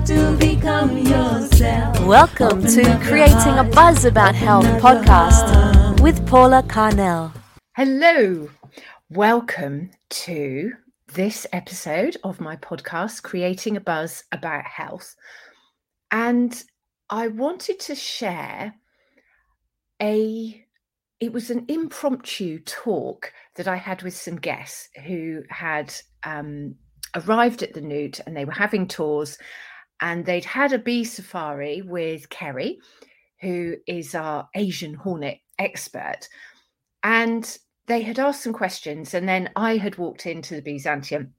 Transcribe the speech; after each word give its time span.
have 0.00 0.06
to 0.08 0.36
become 0.38 0.96
yourself. 0.96 2.00
Welcome 2.06 2.58
Open 2.58 2.74
to 2.74 3.00
Creating 3.02 3.58
a 3.58 3.64
Buzz 3.64 4.04
About 4.04 4.34
Health 4.34 4.64
open 4.64 4.76
up 4.76 5.04
podcast 5.04 5.54
heart. 5.54 6.00
with 6.00 6.26
Paula 6.26 6.62
Carnell. 6.62 7.32
Hello, 7.76 8.48
welcome 9.10 9.90
to 10.10 10.72
this 11.14 11.46
episode 11.52 12.16
of 12.24 12.40
my 12.40 12.56
podcast, 12.56 13.22
Creating 13.22 13.76
a 13.76 13.80
Buzz 13.80 14.24
About 14.32 14.64
Health. 14.64 15.16
And 16.10 16.62
I 17.10 17.28
wanted 17.28 17.80
to 17.80 17.94
share 17.94 18.74
a 20.00 20.64
it 21.20 21.32
was 21.34 21.50
an 21.50 21.66
impromptu 21.68 22.60
talk 22.60 23.34
that 23.56 23.68
I 23.68 23.76
had 23.76 24.02
with 24.02 24.16
some 24.16 24.36
guests 24.36 24.88
who 25.04 25.42
had 25.50 25.92
um, 26.24 26.76
arrived 27.14 27.62
at 27.62 27.74
the 27.74 27.82
Newt 27.82 28.20
and 28.26 28.34
they 28.34 28.46
were 28.46 28.52
having 28.52 28.88
tours 28.88 29.36
and 30.00 30.24
they'd 30.24 30.44
had 30.44 30.72
a 30.72 30.78
bee 30.78 31.04
safari 31.04 31.82
with 31.82 32.28
Kerry, 32.30 32.80
who 33.40 33.76
is 33.86 34.14
our 34.14 34.48
Asian 34.54 34.94
hornet 34.94 35.38
expert. 35.58 36.28
And 37.02 37.58
they 37.86 38.02
had 38.02 38.18
asked 38.18 38.42
some 38.42 38.52
questions, 38.52 39.14
and 39.14 39.28
then 39.28 39.50
I 39.56 39.76
had 39.76 39.98
walked 39.98 40.26
into 40.26 40.54
the 40.54 40.62
Beezantium. 40.62 41.30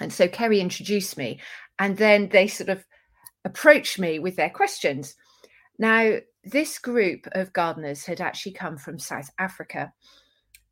And 0.00 0.12
so 0.12 0.26
Kerry 0.28 0.60
introduced 0.60 1.16
me, 1.16 1.40
and 1.78 1.96
then 1.96 2.28
they 2.28 2.48
sort 2.48 2.70
of 2.70 2.84
approached 3.44 3.98
me 3.98 4.18
with 4.18 4.36
their 4.36 4.50
questions. 4.50 5.14
Now, 5.78 6.18
this 6.44 6.78
group 6.78 7.26
of 7.32 7.52
gardeners 7.52 8.04
had 8.04 8.20
actually 8.20 8.52
come 8.52 8.76
from 8.76 8.98
South 8.98 9.30
Africa, 9.38 9.92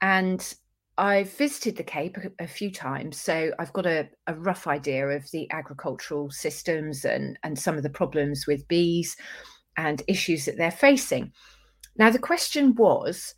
and 0.00 0.54
I've 1.00 1.32
visited 1.32 1.76
the 1.76 1.82
Cape 1.82 2.18
a, 2.18 2.44
a 2.44 2.46
few 2.46 2.70
times, 2.70 3.18
so 3.18 3.52
I've 3.58 3.72
got 3.72 3.86
a, 3.86 4.06
a 4.26 4.34
rough 4.34 4.66
idea 4.66 5.08
of 5.08 5.28
the 5.30 5.50
agricultural 5.50 6.30
systems 6.30 7.06
and, 7.06 7.38
and 7.42 7.58
some 7.58 7.78
of 7.78 7.82
the 7.82 7.88
problems 7.88 8.46
with 8.46 8.68
bees 8.68 9.16
and 9.78 10.02
issues 10.08 10.44
that 10.44 10.58
they're 10.58 10.70
facing. 10.70 11.32
Now, 11.96 12.10
the 12.10 12.18
question 12.18 12.74
was 12.74 13.34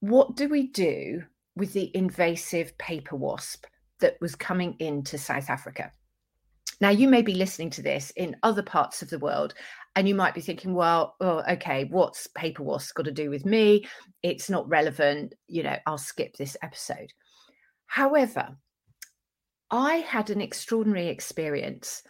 what 0.00 0.34
do 0.34 0.48
we 0.48 0.66
do 0.66 1.22
with 1.54 1.72
the 1.74 1.96
invasive 1.96 2.76
paper 2.76 3.14
wasp 3.14 3.66
that 4.00 4.16
was 4.20 4.34
coming 4.34 4.74
into 4.80 5.16
South 5.16 5.48
Africa? 5.48 5.92
Now, 6.80 6.90
you 6.90 7.08
may 7.08 7.22
be 7.22 7.34
listening 7.34 7.70
to 7.70 7.82
this 7.82 8.12
in 8.16 8.34
other 8.42 8.64
parts 8.64 9.00
of 9.00 9.10
the 9.10 9.20
world, 9.20 9.54
and 9.96 10.06
you 10.06 10.14
might 10.14 10.34
be 10.34 10.42
thinking, 10.42 10.74
well, 10.74 11.16
oh, 11.20 11.42
okay, 11.50 11.88
what's 11.90 12.26
paper 12.26 12.62
wasp 12.62 12.94
got 12.94 13.06
to 13.06 13.10
do 13.10 13.30
with 13.30 13.46
me? 13.46 13.86
It's 14.22 14.50
not 14.50 14.68
relevant. 14.68 15.34
You 15.48 15.62
know, 15.62 15.76
I'll 15.86 15.96
skip 15.96 16.36
this 16.36 16.54
episode. 16.62 17.14
However, 17.86 18.58
I 19.70 19.96
had 19.96 20.28
an 20.28 20.42
extraordinary 20.42 21.08
experience, 21.08 22.02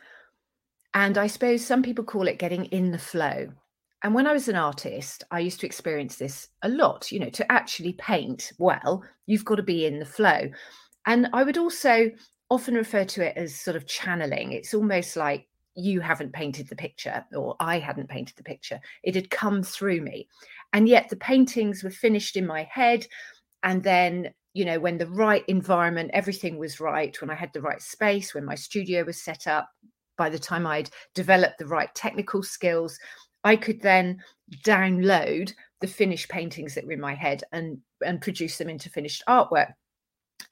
and 0.95 1.17
I 1.17 1.28
suppose 1.28 1.65
some 1.65 1.84
people 1.84 2.05
call 2.05 2.27
it 2.27 2.41
getting 2.41 2.65
in 2.67 2.91
the 2.91 2.98
flow. 2.98 3.53
And 4.03 4.15
when 4.15 4.27
I 4.27 4.33
was 4.33 4.48
an 4.48 4.56
artist, 4.56 5.23
I 5.31 5.39
used 5.39 5.61
to 5.61 5.67
experience 5.67 6.17
this 6.17 6.48
a 6.62 6.69
lot. 6.69 7.12
You 7.12 7.21
know, 7.21 7.31
to 7.31 7.53
actually 7.53 7.93
paint 7.93 8.53
well, 8.59 9.05
you've 9.27 9.45
got 9.45 9.56
to 9.56 9.62
be 9.62 9.87
in 9.87 10.00
the 10.00 10.05
flow. 10.05 10.50
And 11.06 11.28
I 11.33 11.45
would 11.45 11.56
also 11.56 12.11
often 12.50 12.75
refer 12.75 13.05
to 13.05 13.25
it 13.25 13.37
as 13.37 13.55
sort 13.55 13.77
of 13.77 13.87
channeling. 13.87 14.50
It's 14.50 14.75
almost 14.75 15.17
like 15.17 15.47
you 15.77 16.01
haven't 16.01 16.33
painted 16.33 16.69
the 16.69 16.77
picture, 16.77 17.25
or 17.35 17.55
I 17.61 17.79
hadn't 17.79 18.09
painted 18.09 18.37
the 18.37 18.43
picture. 18.43 18.81
It 19.03 19.15
had 19.15 19.31
come 19.31 19.63
through 19.63 20.01
me. 20.01 20.29
And 20.73 20.89
yet 20.89 21.09
the 21.09 21.17
paintings 21.17 21.83
were 21.83 21.91
finished 21.91 22.37
in 22.37 22.47
my 22.47 22.65
head. 22.65 23.07
And 23.63 23.83
then, 23.83 24.33
you 24.55 24.65
know, 24.65 24.81
when 24.81 24.99
the 24.99 25.09
right 25.09 25.45
environment, 25.49 26.11
everything 26.15 26.59
was 26.59 26.81
right, 26.81 27.21
when 27.21 27.31
I 27.31 27.35
had 27.35 27.53
the 27.53 27.61
right 27.61 27.83
space, 27.83 28.35
when 28.35 28.45
my 28.45 28.55
studio 28.55 29.05
was 29.05 29.23
set 29.23 29.47
up, 29.47 29.69
by 30.17 30.31
the 30.31 30.39
time 30.39 30.67
I'd 30.67 30.91
developed 31.15 31.59
the 31.59 31.67
right 31.67 31.95
technical 31.95 32.43
skills, 32.43 32.99
I 33.45 33.55
could 33.57 33.81
then 33.83 34.23
download 34.65 35.53
the 35.81 35.87
finished 35.87 36.29
paintings 36.29 36.75
that 36.75 36.87
were 36.87 36.93
in 36.93 37.01
my 37.01 37.15
head 37.15 37.45
and 37.53 37.79
and 38.05 38.21
produce 38.21 38.56
them 38.59 38.69
into 38.69 38.89
finished 38.89 39.23
artwork. 39.29 39.73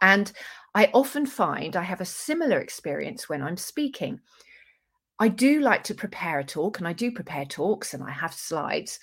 And 0.01 0.31
I 0.75 0.91
often 0.93 1.25
find 1.27 1.77
I 1.77 1.83
have 1.83 2.01
a 2.01 2.07
similar 2.07 2.61
experience 2.61 3.29
when 3.29 3.43
I'm 3.43 3.57
speaking. 3.57 4.21
I 5.19 5.29
do 5.29 5.61
like 5.61 5.85
to 5.85 5.95
prepare 5.95 6.41
a 6.41 6.45
talk 6.45 6.79
and 6.79 6.89
I 6.89 6.93
do 6.93 7.13
prepare 7.13 7.45
talks 7.45 7.95
and 7.95 8.03
I 8.03 8.11
have 8.11 8.35
slides, 8.35 8.99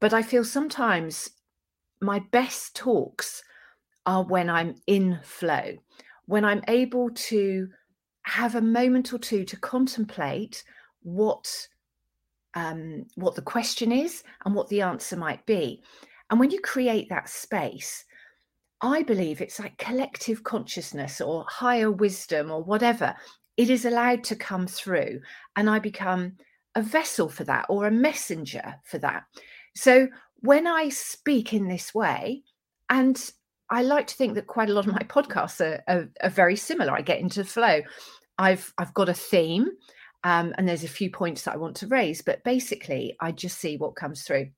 but 0.00 0.12
I 0.12 0.22
feel 0.22 0.44
sometimes 0.44 1.30
my 2.00 2.20
best 2.30 2.76
talks 2.76 3.42
are 4.04 4.22
when 4.22 4.50
I'm 4.50 4.74
in 4.86 5.18
flow, 5.22 5.76
when 6.26 6.44
I'm 6.44 6.62
able 6.68 7.10
to 7.10 7.68
have 8.22 8.54
a 8.54 8.60
moment 8.60 9.12
or 9.12 9.18
two 9.18 9.44
to 9.44 9.56
contemplate 9.56 10.62
what 11.02 11.68
um, 12.54 13.04
what 13.16 13.34
the 13.34 13.42
question 13.42 13.92
is 13.92 14.22
and 14.44 14.54
what 14.54 14.68
the 14.68 14.80
answer 14.80 15.16
might 15.16 15.44
be. 15.44 15.82
And 16.30 16.40
when 16.40 16.50
you 16.50 16.60
create 16.60 17.08
that 17.10 17.28
space, 17.28 18.04
I 18.80 19.02
believe 19.02 19.40
it's 19.40 19.60
like 19.60 19.76
collective 19.78 20.42
consciousness 20.42 21.20
or 21.20 21.44
higher 21.48 21.90
wisdom 21.90 22.50
or 22.50 22.62
whatever. 22.62 23.14
It 23.56 23.70
is 23.70 23.84
allowed 23.84 24.24
to 24.24 24.36
come 24.36 24.66
through, 24.66 25.20
and 25.56 25.70
I 25.70 25.78
become 25.78 26.36
a 26.74 26.82
vessel 26.82 27.28
for 27.28 27.44
that 27.44 27.66
or 27.68 27.86
a 27.86 27.90
messenger 27.90 28.76
for 28.84 28.98
that. 28.98 29.24
So 29.74 30.08
when 30.40 30.66
I 30.66 30.90
speak 30.90 31.52
in 31.52 31.68
this 31.68 31.94
way, 31.94 32.42
and 32.90 33.30
I 33.70 33.82
like 33.82 34.06
to 34.08 34.14
think 34.14 34.34
that 34.34 34.46
quite 34.46 34.70
a 34.70 34.72
lot 34.72 34.86
of 34.86 34.92
my 34.92 34.98
podcasts 35.08 35.60
are, 35.60 35.82
are, 35.88 36.08
are 36.22 36.30
very 36.30 36.56
similar. 36.56 36.92
I 36.92 37.00
get 37.00 37.20
into 37.20 37.44
flow. 37.44 37.80
I've 38.38 38.72
I've 38.78 38.94
got 38.94 39.08
a 39.08 39.14
theme, 39.14 39.70
um, 40.24 40.54
and 40.58 40.68
there's 40.68 40.84
a 40.84 40.88
few 40.88 41.10
points 41.10 41.42
that 41.42 41.54
I 41.54 41.58
want 41.58 41.76
to 41.76 41.86
raise, 41.86 42.22
but 42.22 42.44
basically, 42.44 43.16
I 43.20 43.32
just 43.32 43.58
see 43.58 43.76
what 43.76 43.96
comes 43.96 44.22
through. 44.22 44.48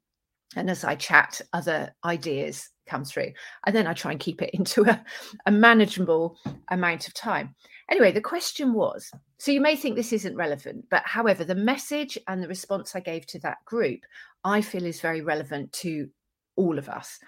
And 0.56 0.70
as 0.70 0.82
I 0.82 0.94
chat, 0.94 1.40
other 1.52 1.94
ideas 2.04 2.70
come 2.88 3.04
through. 3.04 3.32
And 3.66 3.76
then 3.76 3.86
I 3.86 3.92
try 3.92 4.12
and 4.12 4.20
keep 4.20 4.42
it 4.42 4.50
into 4.54 4.82
a, 4.82 5.04
a 5.46 5.50
manageable 5.50 6.38
amount 6.68 7.06
of 7.06 7.14
time. 7.14 7.54
Anyway, 7.90 8.12
the 8.12 8.20
question 8.20 8.74
was 8.74 9.10
so 9.38 9.52
you 9.52 9.60
may 9.60 9.76
think 9.76 9.96
this 9.96 10.12
isn't 10.12 10.36
relevant, 10.36 10.84
but 10.90 11.02
however, 11.04 11.44
the 11.44 11.54
message 11.54 12.18
and 12.26 12.42
the 12.42 12.48
response 12.48 12.94
I 12.94 13.00
gave 13.00 13.26
to 13.26 13.38
that 13.40 13.64
group, 13.64 14.00
I 14.44 14.60
feel 14.60 14.84
is 14.84 15.00
very 15.00 15.20
relevant 15.20 15.72
to 15.74 16.08
all 16.56 16.78
of 16.78 16.88
us. 16.88 17.18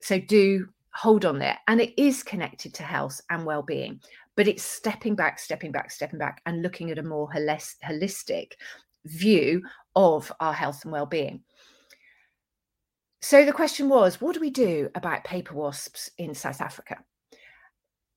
So 0.00 0.18
do 0.18 0.66
hold 0.94 1.24
on 1.24 1.38
there. 1.38 1.58
And 1.68 1.80
it 1.80 2.00
is 2.00 2.22
connected 2.22 2.74
to 2.74 2.82
health 2.82 3.20
and 3.30 3.44
well 3.44 3.62
being 3.62 4.00
but 4.40 4.48
it's 4.48 4.62
stepping 4.62 5.14
back, 5.14 5.38
stepping 5.38 5.70
back, 5.70 5.90
stepping 5.90 6.18
back, 6.18 6.40
and 6.46 6.62
looking 6.62 6.90
at 6.90 6.98
a 6.98 7.02
more 7.02 7.28
holistic 7.28 8.52
view 9.04 9.62
of 9.94 10.32
our 10.40 10.54
health 10.54 10.82
and 10.84 10.92
well-being. 10.92 11.42
So 13.20 13.44
the 13.44 13.52
question 13.52 13.90
was, 13.90 14.20
what 14.20 14.32
do 14.32 14.40
we 14.40 14.48
do 14.48 14.88
about 14.94 15.24
paper 15.24 15.54
wasps 15.54 16.10
in 16.16 16.34
South 16.34 16.62
Africa? 16.62 16.96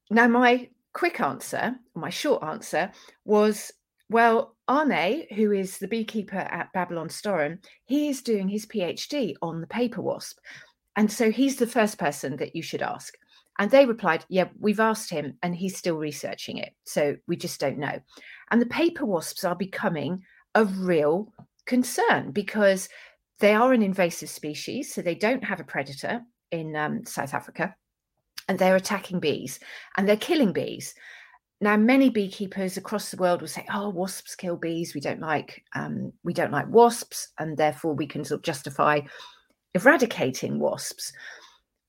Now, 0.10 0.30
my 0.30 0.70
quick 0.94 1.20
answer, 1.20 1.76
my 1.96 2.09
short 2.09 2.44
answer, 2.44 2.92
was 3.26 3.72
well, 4.09 4.56
Arne, 4.68 5.24
who 5.36 5.52
is 5.52 5.80
the 5.80 5.88
beekeeper 5.88 6.38
at 6.38 6.74
Babylonstoren, 6.74 7.58
he 7.86 8.09
is 8.09 8.22
doing 8.22 8.48
his 8.48 8.66
PhD 8.66 9.34
on 9.42 9.59
the 9.59 9.68
paper 9.68 10.02
wasp. 10.02 10.38
And 10.96 11.12
so 11.12 11.31
he's 11.31 11.56
the 11.56 11.68
first 11.68 11.98
person 11.98 12.36
that 12.38 12.56
you 12.56 12.62
should 12.62 12.81
ask. 12.81 13.16
And 13.59 13.72
they 13.72 13.86
replied, 13.86 14.26
Yeah, 14.30 14.50
we've 14.59 14.80
asked 14.80 15.09
him 15.09 15.38
and 15.42 15.56
he's 15.56 15.78
still 15.78 15.98
researching 15.98 16.58
it. 16.58 16.74
So 16.86 17.16
we 17.28 17.36
just 17.36 17.60
don't 17.60 17.80
know. 17.80 18.00
And 18.52 18.62
the 18.62 18.68
paper 18.68 19.06
wasps 19.06 19.44
are 19.44 19.56
becoming 19.56 20.24
a 20.54 20.66
real 20.66 21.34
concern 21.66 22.31
because 22.31 22.90
they 23.40 23.54
are 23.54 23.74
an 23.74 23.81
invasive 23.81 24.30
species. 24.30 24.94
So 24.94 25.02
they 25.02 25.16
don't 25.16 25.44
have 25.44 25.60
a 25.60 25.66
predator 25.66 26.22
in 26.52 26.75
um, 26.75 27.06
South 27.06 27.34
Africa 27.34 27.75
and 28.48 28.59
they're 28.59 28.76
attacking 28.76 29.20
bees 29.20 29.59
and 29.98 30.08
they're 30.08 30.18
killing 30.18 30.54
bees. 30.54 30.94
Now, 31.62 31.78
many 31.78 32.09
beekeepers 32.09 32.76
across 32.76 33.09
the 33.09 33.18
world 33.18 33.42
will 33.42 33.48
say, 33.48 33.66
"Oh, 33.74 33.90
wasps 33.90 34.36
kill 34.36 34.58
bees. 34.58 34.94
We 34.94 35.02
don't 35.02 35.22
like 35.22 35.64
um, 35.76 36.12
we 36.24 36.34
don't 36.34 36.51
like 36.51 36.68
wasps, 36.68 37.30
and 37.40 37.56
therefore 37.56 37.94
we 37.94 38.07
can 38.07 38.25
sort 38.25 38.40
of 38.40 38.44
justify 38.44 39.01
eradicating 39.74 40.60
wasps." 40.60 41.13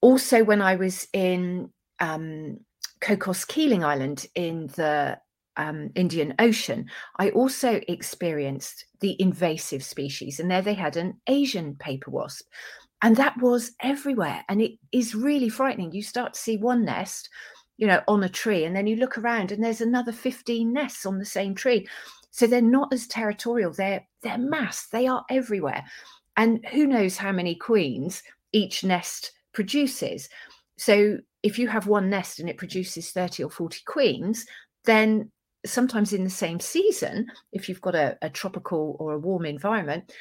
also 0.05 0.45
when 0.45 0.61
I 0.61 0.77
was 0.77 1.09
in 1.15 1.71
um, 1.99 2.59
Cocos 3.01 3.47
Keeling 3.47 3.83
Island 3.83 4.27
in 4.35 4.67
the 4.77 5.19
um, 5.57 5.91
Indian 5.95 6.35
Ocean, 6.39 6.91
I 7.19 7.31
also 7.31 7.81
experienced 7.89 8.85
the 9.01 9.17
invasive 9.19 9.83
species, 9.83 10.39
and 10.39 10.51
there 10.51 10.61
they 10.61 10.75
had 10.75 10.99
an 10.99 11.15
Asian 11.27 11.77
paper 11.77 12.11
wasp. 12.11 12.47
And 13.03 13.17
that 13.17 13.37
was 13.39 13.73
everywhere. 13.81 14.45
And 14.49 14.63
it 14.63 14.73
is 14.93 15.15
really 15.15 15.49
frightening. 15.49 15.93
You 15.93 16.03
start 16.03 16.35
to 16.35 16.41
see 16.41 16.57
one 16.57 16.85
nest, 16.85 17.29
you 17.77 17.87
know, 17.87 18.03
on 18.09 18.25
a 18.25 18.29
tree, 18.29 18.65
and 18.65 18.75
then 18.75 18.87
you 18.87 18.97
look 18.97 19.19
around 19.19 19.53
and 19.53 19.63
there's 19.63 19.81
another 19.81 20.13
15 20.13 20.73
nests 20.73 21.05
on 21.05 21.19
the 21.19 21.25
same 21.25 21.55
tree. 21.55 21.87
So 22.31 22.47
they're 22.47 22.63
not 22.63 22.93
as 22.93 23.07
territorial, 23.07 23.73
they're 23.73 24.05
they're 24.23 24.39
mass, 24.39 24.89
they 24.89 25.07
are 25.07 25.25
everywhere. 25.31 25.85
And 26.37 26.65
who 26.67 26.87
knows 26.87 27.17
how 27.17 27.31
many 27.31 27.55
queens 27.55 28.23
each 28.53 28.83
nest 28.85 29.33
produces. 29.53 30.29
So 30.77 31.19
if 31.43 31.59
you 31.59 31.69
have 31.69 31.87
one 31.87 32.11
nest 32.11 32.41
and 32.41 32.49
it 32.49 32.57
produces 32.57 33.11
30 33.11 33.45
or 33.45 33.51
40 33.51 33.81
queens, 33.87 34.47
then 34.85 35.31
sometimes 35.67 36.13
in 36.13 36.25
the 36.25 36.31
same 36.31 36.61
season, 36.61 37.31
if 37.53 37.69
you've 37.69 37.81
got 37.81 37.95
a, 37.95 38.19
a 38.23 38.31
tropical 38.31 38.97
or 38.99 39.13
a 39.13 39.19
warm 39.19 39.45
environment, 39.45 40.13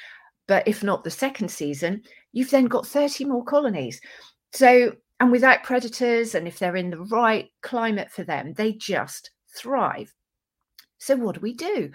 but 0.48 0.68
if 0.68 0.84
not 0.84 1.04
the 1.04 1.12
second 1.12 1.50
season, 1.50 2.02
you've 2.32 2.52
then 2.52 2.66
got 2.66 2.88
30 2.88 3.26
more 3.26 3.44
colonies. 3.44 4.02
So, 4.52 4.94
and 5.20 5.32
without 5.32 5.64
predators, 5.64 6.36
and 6.36 6.48
if 6.48 6.60
they're 6.60 6.76
in 6.76 6.90
the 6.90 7.00
right 7.00 7.50
climate 7.62 8.12
for 8.12 8.24
them, 8.24 8.54
they 8.54 8.74
just 8.74 9.32
thrive. 9.56 10.14
So, 10.98 11.16
what 11.16 11.36
do 11.36 11.42
we 11.42 11.54
do? 11.54 11.92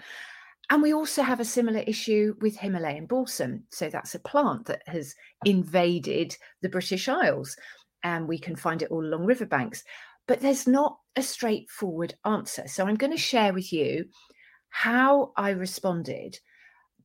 And 0.71 0.81
we 0.81 0.93
also 0.93 1.23
have 1.23 1.39
a 1.39 1.45
similar 1.45 1.79
issue 1.79 2.35
with 2.41 2.57
Himalayan 2.57 3.05
balsam. 3.07 3.63
So, 3.71 3.89
that's 3.89 4.15
a 4.15 4.19
plant 4.19 4.65
that 4.65 4.81
has 4.87 5.15
invaded 5.45 6.35
the 6.61 6.69
British 6.69 7.07
Isles, 7.07 7.55
and 8.03 8.27
we 8.27 8.39
can 8.39 8.55
find 8.55 8.81
it 8.81 8.91
all 8.91 9.05
along 9.05 9.25
riverbanks. 9.25 9.83
But 10.27 10.41
there's 10.41 10.67
not 10.67 10.97
a 11.15 11.21
straightforward 11.21 12.15
answer. 12.25 12.67
So, 12.67 12.85
I'm 12.85 12.95
going 12.95 13.11
to 13.11 13.17
share 13.17 13.53
with 13.53 13.71
you 13.71 14.05
how 14.69 15.33
I 15.35 15.51
responded, 15.51 16.37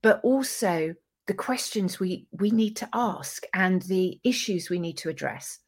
but 0.02 0.20
also 0.22 0.94
the 1.26 1.34
questions 1.34 1.98
we 1.98 2.26
we 2.32 2.50
need 2.50 2.76
to 2.76 2.88
ask 2.92 3.44
and 3.54 3.82
the 3.82 4.18
issues 4.24 4.70
we 4.70 4.78
need 4.78 4.96
to 4.98 5.08
address. 5.08 5.58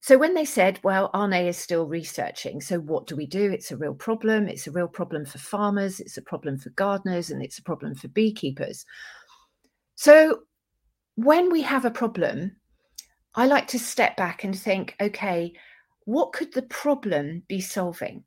So 0.00 0.18
when 0.18 0.34
they 0.34 0.44
said 0.44 0.80
well 0.82 1.10
arne 1.14 1.32
is 1.32 1.56
still 1.56 1.86
researching 1.86 2.60
so 2.60 2.78
what 2.78 3.06
do 3.06 3.16
we 3.16 3.26
do? 3.26 3.50
It's 3.50 3.70
a 3.70 3.76
real 3.76 3.94
problem. 3.94 4.48
It's 4.48 4.66
a 4.66 4.72
real 4.72 4.88
problem 4.88 5.24
for 5.24 5.38
farmers. 5.38 6.00
It's 6.00 6.16
a 6.16 6.22
problem 6.22 6.58
for 6.58 6.70
gardeners 6.70 7.30
and 7.30 7.42
it's 7.42 7.58
a 7.58 7.62
problem 7.62 7.94
for 7.94 8.08
beekeepers. 8.08 8.84
So 9.96 10.40
when 11.16 11.50
we 11.52 11.62
have 11.62 11.84
a 11.84 11.92
problem 11.92 12.56
i 13.36 13.46
like 13.46 13.68
to 13.68 13.78
step 13.78 14.16
back 14.16 14.42
and 14.42 14.58
think 14.58 14.96
okay 15.00 15.52
what 16.04 16.32
could 16.32 16.52
the 16.52 16.62
problem 16.62 17.42
be 17.48 17.60
solving? 17.60 18.24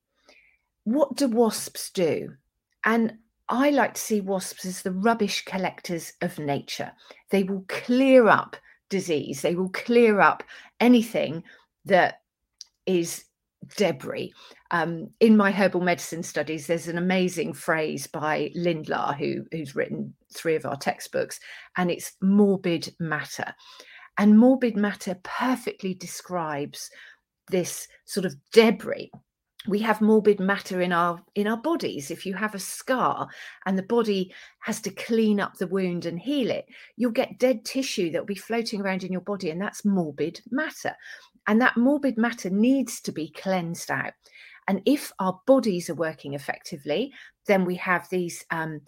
What 0.84 1.16
do 1.16 1.28
wasps 1.28 1.92
do? 1.92 2.36
And 2.84 3.18
I 3.50 3.70
like 3.70 3.94
to 3.94 4.02
see 4.02 4.22
wasps 4.22 4.66
as 4.66 4.82
the 4.82 4.92
rubbish 4.92 5.46
collectors 5.46 6.14
of 6.22 6.38
nature. 6.38 6.92
They 7.30 7.44
will 7.44 7.66
clear 7.68 8.28
up 8.28 8.56
disease, 8.90 9.42
they 9.42 9.56
will 9.56 9.70
clear 9.70 10.20
up 10.20 10.44
anything 10.80 11.44
that 11.86 12.22
is 12.86 13.26
debris. 13.76 14.34
Um, 14.72 15.10
in 15.20 15.36
my 15.38 15.52
herbal 15.52 15.82
medicine 15.82 16.24
studies, 16.24 16.68
there's 16.68 16.88
an 16.88 16.98
amazing 16.98 17.54
phrase 17.54 18.08
by 18.08 18.52
Lindlahr, 18.56 19.18
who, 19.18 19.46
who's 19.52 19.76
written 19.76 20.14
three 20.34 20.56
of 20.56 20.66
our 20.66 20.78
textbooks, 20.78 21.40
and 21.78 21.90
it's 21.90 22.14
morbid 22.22 22.94
matter. 23.00 23.54
And 24.18 24.40
morbid 24.40 24.76
matter 24.76 25.18
perfectly 25.24 25.94
describes 25.94 26.90
this 27.50 27.88
sort 28.06 28.26
of 28.26 28.36
debris 28.52 29.12
we 29.68 29.80
have 29.80 30.02
morbid 30.02 30.40
matter 30.40 30.82
in 30.82 30.92
our 30.92 31.22
in 31.36 31.48
our 31.48 31.58
bodies. 31.58 32.10
If 32.10 32.26
you 32.26 32.34
have 32.36 32.56
a 32.56 32.60
scar 32.60 33.28
and 33.66 33.78
the 33.78 33.84
body 33.84 34.34
has 34.60 34.80
to 34.82 34.90
clean 34.92 35.40
up 35.40 35.56
the 35.56 35.68
wound 35.68 36.06
and 36.06 36.20
heal 36.20 36.50
it 36.50 36.66
you'll 36.96 37.12
get 37.12 37.40
dead 37.40 37.66
tissue 37.66 38.12
that 38.12 38.20
will 38.20 38.26
be 38.26 38.36
floating 38.36 38.82
around 38.82 39.04
in 39.04 39.12
your 39.12 39.22
body 39.22 39.50
and 39.50 39.62
that's 39.62 39.86
morbid 39.86 40.42
matter. 40.52 40.96
And 41.48 41.62
that 41.62 41.78
morbid 41.78 42.18
matter 42.18 42.50
needs 42.50 43.00
to 43.02 43.12
be 43.12 43.30
cleansed 43.32 43.90
out. 43.90 44.14
And 44.68 44.82
if 44.86 45.14
our 45.20 45.40
bodies 45.46 45.90
are 45.90 45.96
working 45.96 46.34
effectively 46.34 47.14
then 47.46 47.66
we 47.66 47.76
have 47.76 48.10
these 48.10 48.44
um, 48.52 48.82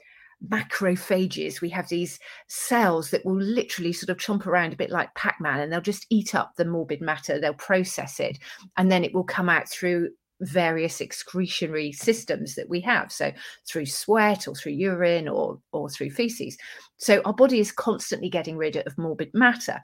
macrophages. 0.48 1.62
We 1.62 1.70
have 1.70 1.90
these 1.90 2.20
cells 2.48 3.12
that 3.12 3.26
will 3.26 3.40
literally 3.40 3.94
sort 3.94 4.10
of 4.10 4.18
chomp 4.18 4.46
around 4.46 4.74
a 4.74 4.78
bit 4.78 4.90
like 4.90 5.14
Pac 5.16 5.38
Man 5.42 5.60
and 5.60 5.72
they'll 5.72 5.82
just 5.82 6.06
eat 6.10 6.34
up 6.36 6.54
the 6.56 6.66
morbid 6.66 7.02
matter, 7.02 7.40
they'll 7.40 7.54
process 7.54 8.20
it, 8.20 8.40
and 8.78 8.92
then 8.92 9.04
it 9.04 9.14
will 9.14 9.24
come 9.24 9.50
out 9.50 9.70
through 9.70 10.10
various 10.42 11.02
excretionary 11.02 11.92
systems 11.92 12.56
that 12.56 12.70
we 12.70 12.80
have 12.80 13.12
so 13.12 13.32
through 13.68 13.86
sweat 13.86 14.48
or 14.48 14.56
through 14.56 14.72
urine 14.72 15.28
or 15.28 15.60
or 15.72 15.90
through 15.90 16.10
feces. 16.10 16.58
So 16.98 17.22
our 17.26 17.34
body 17.34 17.60
is 17.60 17.72
constantly 17.72 18.30
getting 18.30 18.58
rid 18.58 18.78
of 18.78 18.98
morbid 18.98 19.32
matter. 19.34 19.80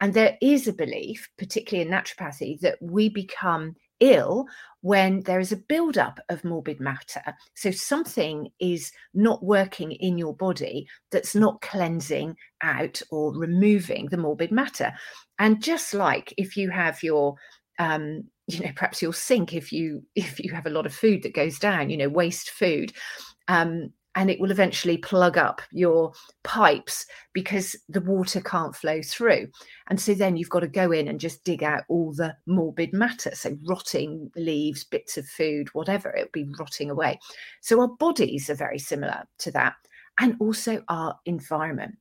And 0.00 0.12
there 0.12 0.36
is 0.42 0.66
a 0.66 0.72
belief 0.72 1.28
particularly 1.38 1.88
in 1.88 1.94
naturopathy 1.94 2.60
that 2.60 2.78
we 2.80 3.08
become 3.08 3.76
ill 4.00 4.46
when 4.80 5.20
there 5.20 5.40
is 5.40 5.52
a 5.52 5.56
buildup 5.56 6.20
of 6.28 6.44
morbid 6.44 6.80
matter. 6.80 7.22
So 7.54 7.70
something 7.70 8.50
is 8.60 8.92
not 9.14 9.42
working 9.42 9.92
in 9.92 10.18
your 10.18 10.36
body 10.36 10.86
that's 11.10 11.34
not 11.34 11.62
cleansing 11.62 12.36
out 12.62 13.00
or 13.10 13.34
removing 13.34 14.08
the 14.10 14.18
morbid 14.18 14.52
matter. 14.52 14.92
And 15.38 15.62
just 15.62 15.94
like 15.94 16.34
if 16.36 16.56
you 16.56 16.70
have 16.70 17.02
your 17.02 17.36
um, 17.78 18.24
you 18.46 18.60
know 18.60 18.72
perhaps 18.74 19.00
you'll 19.00 19.12
sink 19.12 19.54
if 19.54 19.72
you 19.72 20.02
if 20.14 20.38
you 20.38 20.52
have 20.52 20.66
a 20.66 20.70
lot 20.70 20.86
of 20.86 20.94
food 20.94 21.22
that 21.22 21.34
goes 21.34 21.58
down 21.58 21.90
you 21.90 21.96
know 21.96 22.08
waste 22.08 22.50
food. 22.50 22.92
Um, 23.48 23.92
and 24.16 24.30
it 24.30 24.40
will 24.40 24.50
eventually 24.50 24.96
plug 24.96 25.36
up 25.36 25.60
your 25.72 26.12
pipes 26.44 27.06
because 27.32 27.76
the 27.88 28.00
water 28.00 28.40
can't 28.40 28.76
flow 28.76 29.02
through. 29.02 29.48
And 29.88 30.00
so 30.00 30.14
then 30.14 30.36
you've 30.36 30.50
got 30.50 30.60
to 30.60 30.68
go 30.68 30.92
in 30.92 31.08
and 31.08 31.18
just 31.18 31.44
dig 31.44 31.62
out 31.62 31.82
all 31.88 32.12
the 32.12 32.34
morbid 32.46 32.92
matter 32.92 33.34
so 33.34 33.56
rotting 33.66 34.30
leaves 34.36 34.84
bits 34.84 35.16
of 35.16 35.26
food 35.26 35.68
whatever 35.72 36.14
it'll 36.14 36.30
be 36.32 36.48
rotting 36.58 36.90
away. 36.90 37.18
So 37.60 37.80
our 37.80 37.88
bodies 37.88 38.48
are 38.50 38.54
very 38.54 38.78
similar 38.78 39.24
to 39.38 39.50
that 39.52 39.74
and 40.20 40.36
also 40.38 40.82
our 40.88 41.18
environment. 41.26 41.96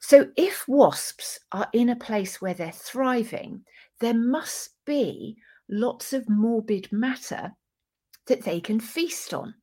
So 0.00 0.26
if 0.36 0.66
wasps 0.66 1.38
are 1.52 1.68
in 1.72 1.90
a 1.90 1.96
place 1.96 2.40
where 2.40 2.54
they're 2.54 2.72
thriving 2.72 3.64
there 4.02 4.14
must 4.14 4.70
be 4.84 5.36
lots 5.70 6.12
of 6.12 6.28
morbid 6.28 6.92
matter 6.92 7.52
that 8.26 8.42
they 8.42 8.60
can 8.60 8.80
feast 8.80 9.32
on. 9.32 9.54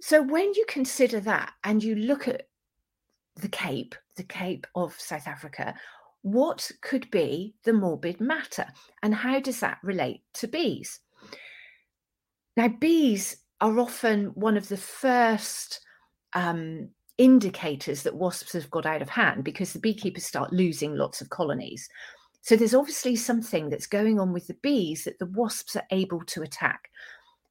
So 0.00 0.22
when 0.22 0.52
you 0.54 0.64
consider 0.68 1.20
that 1.20 1.52
and 1.62 1.82
you 1.82 1.94
look 1.94 2.26
at 2.28 2.48
the 3.36 3.48
Cape, 3.48 3.94
the 4.16 4.24
Cape 4.24 4.66
of 4.74 4.98
South 4.98 5.28
Africa, 5.28 5.74
what 6.22 6.70
could 6.80 7.10
be 7.10 7.54
the 7.64 7.72
morbid 7.72 8.20
matter 8.20 8.66
and 9.02 9.14
how 9.14 9.38
does 9.38 9.60
that 9.60 9.78
relate 9.82 10.22
to 10.34 10.48
bees? 10.48 10.98
Now, 12.56 12.68
bees 12.68 13.36
are 13.60 13.78
often 13.78 14.26
one 14.28 14.56
of 14.56 14.68
the 14.68 14.78
first 14.78 15.80
um, 16.32 16.88
indicators 17.18 18.02
that 18.02 18.16
wasps 18.16 18.54
have 18.54 18.70
got 18.70 18.86
out 18.86 19.02
of 19.02 19.10
hand 19.10 19.44
because 19.44 19.72
the 19.72 19.78
beekeepers 19.78 20.24
start 20.24 20.52
losing 20.52 20.96
lots 20.96 21.20
of 21.20 21.30
colonies. 21.30 21.88
So 22.46 22.54
there's 22.54 22.74
obviously 22.74 23.16
something 23.16 23.70
that's 23.70 23.88
going 23.88 24.20
on 24.20 24.32
with 24.32 24.46
the 24.46 24.56
bees 24.62 25.02
that 25.02 25.18
the 25.18 25.26
wasps 25.26 25.74
are 25.74 25.82
able 25.90 26.20
to 26.26 26.42
attack. 26.42 26.92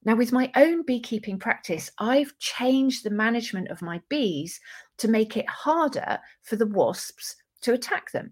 Now, 0.06 0.16
with 0.16 0.32
my 0.32 0.50
own 0.56 0.86
beekeeping 0.86 1.38
practice, 1.38 1.92
I've 2.00 2.32
changed 2.40 3.04
the 3.04 3.10
management 3.10 3.68
of 3.68 3.82
my 3.82 4.00
bees 4.08 4.58
to 5.00 5.10
make 5.10 5.36
it 5.36 5.50
harder 5.50 6.18
for 6.44 6.56
the 6.56 6.68
wasps 6.68 7.36
to 7.64 7.74
attack 7.74 8.14
them. 8.14 8.32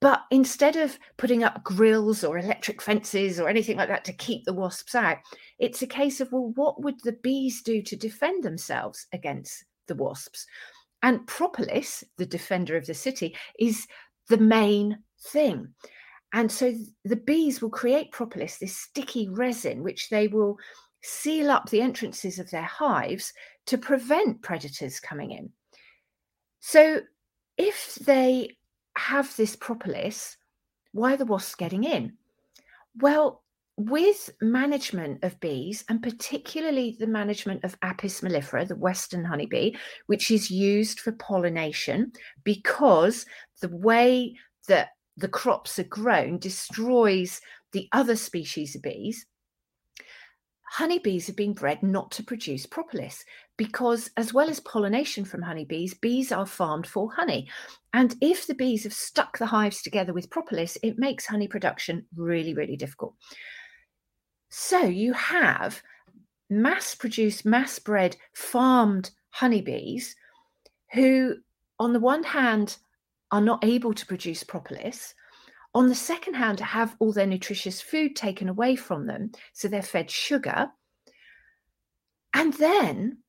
But 0.00 0.22
instead 0.30 0.76
of 0.76 0.98
putting 1.18 1.44
up 1.44 1.62
grills 1.62 2.24
or 2.24 2.38
electric 2.38 2.80
fences 2.80 3.38
or 3.38 3.50
anything 3.50 3.76
like 3.76 3.88
that 3.88 4.06
to 4.06 4.14
keep 4.14 4.46
the 4.46 4.54
wasps 4.54 4.94
out, 4.94 5.18
it's 5.58 5.82
a 5.82 5.86
case 5.86 6.22
of, 6.22 6.32
well, 6.32 6.52
what 6.54 6.82
would 6.82 7.00
the 7.04 7.18
bees 7.22 7.60
do 7.60 7.82
to 7.82 7.96
defend 7.96 8.44
themselves 8.44 9.08
against 9.12 9.66
the 9.88 9.94
wasps? 9.94 10.46
And 11.02 11.26
propolis, 11.26 12.02
the 12.16 12.24
defender 12.24 12.78
of 12.78 12.86
the 12.86 12.94
city, 12.94 13.36
is 13.58 13.86
the 14.28 14.38
main 14.38 14.98
thing. 15.20 15.74
And 16.32 16.50
so 16.50 16.74
the 17.04 17.16
bees 17.16 17.60
will 17.60 17.70
create 17.70 18.12
propolis, 18.12 18.58
this 18.58 18.76
sticky 18.76 19.28
resin, 19.28 19.82
which 19.82 20.08
they 20.08 20.28
will 20.28 20.58
seal 21.02 21.50
up 21.50 21.68
the 21.68 21.82
entrances 21.82 22.38
of 22.38 22.50
their 22.50 22.62
hives 22.62 23.32
to 23.66 23.76
prevent 23.76 24.42
predators 24.42 25.00
coming 25.00 25.32
in. 25.32 25.50
So 26.60 27.00
if 27.58 27.96
they 27.96 28.56
have 28.96 29.36
this 29.36 29.56
propolis, 29.56 30.36
why 30.92 31.14
are 31.14 31.16
the 31.16 31.26
wasps 31.26 31.54
getting 31.54 31.84
in? 31.84 32.14
Well, 32.98 33.41
with 33.76 34.30
management 34.40 35.24
of 35.24 35.40
bees, 35.40 35.84
and 35.88 36.02
particularly 36.02 36.96
the 36.98 37.06
management 37.06 37.64
of 37.64 37.76
Apis 37.82 38.20
mellifera, 38.20 38.66
the 38.66 38.76
western 38.76 39.24
honeybee, 39.24 39.74
which 40.06 40.30
is 40.30 40.50
used 40.50 41.00
for 41.00 41.12
pollination, 41.12 42.12
because 42.44 43.24
the 43.60 43.74
way 43.74 44.34
that 44.68 44.90
the 45.16 45.28
crops 45.28 45.78
are 45.78 45.84
grown 45.84 46.38
destroys 46.38 47.40
the 47.72 47.88
other 47.92 48.16
species 48.16 48.76
of 48.76 48.82
bees, 48.82 49.26
honeybees 50.72 51.26
have 51.26 51.36
been 51.36 51.52
bred 51.52 51.82
not 51.82 52.10
to 52.10 52.22
produce 52.22 52.64
propolis 52.64 53.24
because, 53.58 54.10
as 54.16 54.32
well 54.32 54.48
as 54.48 54.60
pollination 54.60 55.24
from 55.24 55.42
honeybees, 55.42 55.94
bees 55.94 56.32
are 56.32 56.46
farmed 56.46 56.86
for 56.86 57.12
honey. 57.12 57.48
And 57.92 58.16
if 58.22 58.46
the 58.46 58.54
bees 58.54 58.84
have 58.84 58.94
stuck 58.94 59.36
the 59.38 59.46
hives 59.46 59.82
together 59.82 60.14
with 60.14 60.30
propolis, 60.30 60.78
it 60.82 60.98
makes 60.98 61.26
honey 61.26 61.46
production 61.46 62.06
really, 62.16 62.54
really 62.54 62.76
difficult. 62.76 63.14
So 64.54 64.80
you 64.80 65.14
have 65.14 65.82
mass 66.50 66.94
produced, 66.94 67.46
mass 67.46 67.78
bred, 67.78 68.18
farmed 68.34 69.10
honeybees 69.30 70.14
who, 70.92 71.36
on 71.78 71.94
the 71.94 72.00
one 72.00 72.22
hand, 72.22 72.76
are 73.30 73.40
not 73.40 73.64
able 73.64 73.94
to 73.94 74.04
produce 74.04 74.44
propolis. 74.44 75.14
On 75.74 75.88
the 75.88 75.94
second 75.94 76.34
hand, 76.34 76.60
have 76.60 76.94
all 76.98 77.12
their 77.12 77.26
nutritious 77.26 77.80
food 77.80 78.14
taken 78.14 78.46
away 78.46 78.76
from 78.76 79.06
them, 79.06 79.32
so 79.54 79.68
they're 79.68 79.80
fed 79.80 80.10
sugar. 80.10 80.70
And 82.34 82.52
then 82.52 83.22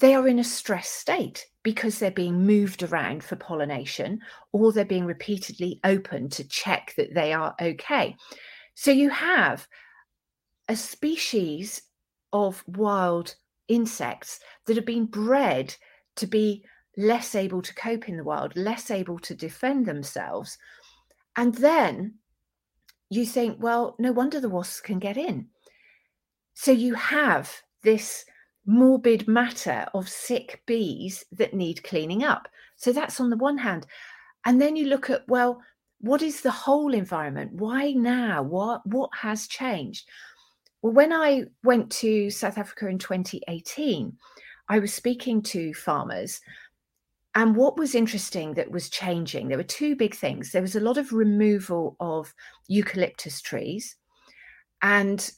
they 0.00 0.14
are 0.14 0.28
in 0.28 0.38
a 0.38 0.44
stress 0.44 0.90
state 0.90 1.46
because 1.62 1.98
they're 1.98 2.10
being 2.10 2.44
moved 2.44 2.82
around 2.82 3.24
for 3.24 3.36
pollination 3.36 4.20
or 4.52 4.70
they're 4.70 4.84
being 4.84 5.06
repeatedly 5.06 5.80
opened 5.82 6.32
to 6.32 6.46
check 6.46 6.92
that 6.98 7.14
they 7.14 7.32
are 7.32 7.54
okay. 7.58 8.16
So 8.74 8.90
you 8.90 9.08
have 9.08 9.66
a 10.68 10.76
species 10.76 11.82
of 12.32 12.64
wild 12.66 13.34
insects 13.68 14.40
that 14.66 14.76
have 14.76 14.86
been 14.86 15.06
bred 15.06 15.74
to 16.16 16.26
be 16.26 16.64
less 16.96 17.34
able 17.34 17.62
to 17.62 17.74
cope 17.74 18.08
in 18.08 18.16
the 18.16 18.24
wild, 18.24 18.54
less 18.56 18.90
able 18.90 19.18
to 19.18 19.34
defend 19.34 19.86
themselves. 19.86 20.58
And 21.36 21.54
then 21.54 22.14
you 23.10 23.26
think, 23.26 23.56
well, 23.60 23.96
no 23.98 24.12
wonder 24.12 24.40
the 24.40 24.48
wasps 24.48 24.80
can 24.80 24.98
get 24.98 25.16
in. 25.16 25.46
So 26.54 26.70
you 26.70 26.94
have 26.94 27.50
this 27.82 28.24
morbid 28.66 29.26
matter 29.26 29.86
of 29.94 30.08
sick 30.08 30.62
bees 30.66 31.24
that 31.32 31.54
need 31.54 31.82
cleaning 31.82 32.22
up. 32.22 32.48
So 32.76 32.92
that's 32.92 33.20
on 33.20 33.30
the 33.30 33.36
one 33.36 33.58
hand. 33.58 33.86
And 34.44 34.60
then 34.60 34.76
you 34.76 34.86
look 34.86 35.10
at, 35.10 35.26
well, 35.28 35.60
what 36.00 36.20
is 36.20 36.40
the 36.40 36.50
whole 36.50 36.94
environment? 36.94 37.52
Why 37.52 37.92
now? 37.92 38.42
What 38.42 38.84
what 38.86 39.10
has 39.20 39.46
changed? 39.46 40.08
Well, 40.82 40.92
when 40.92 41.12
I 41.12 41.44
went 41.62 41.90
to 41.92 42.28
South 42.30 42.58
Africa 42.58 42.88
in 42.88 42.98
2018, 42.98 44.16
I 44.68 44.78
was 44.80 44.92
speaking 44.92 45.40
to 45.42 45.72
farmers. 45.74 46.40
And 47.34 47.56
what 47.56 47.78
was 47.78 47.94
interesting 47.94 48.54
that 48.54 48.70
was 48.70 48.90
changing, 48.90 49.48
there 49.48 49.56
were 49.56 49.64
two 49.64 49.96
big 49.96 50.14
things. 50.14 50.52
There 50.52 50.60
was 50.60 50.76
a 50.76 50.80
lot 50.80 50.98
of 50.98 51.12
removal 51.12 51.96
of 52.00 52.34
eucalyptus 52.68 53.40
trees. 53.40 53.96
And 54.82 55.30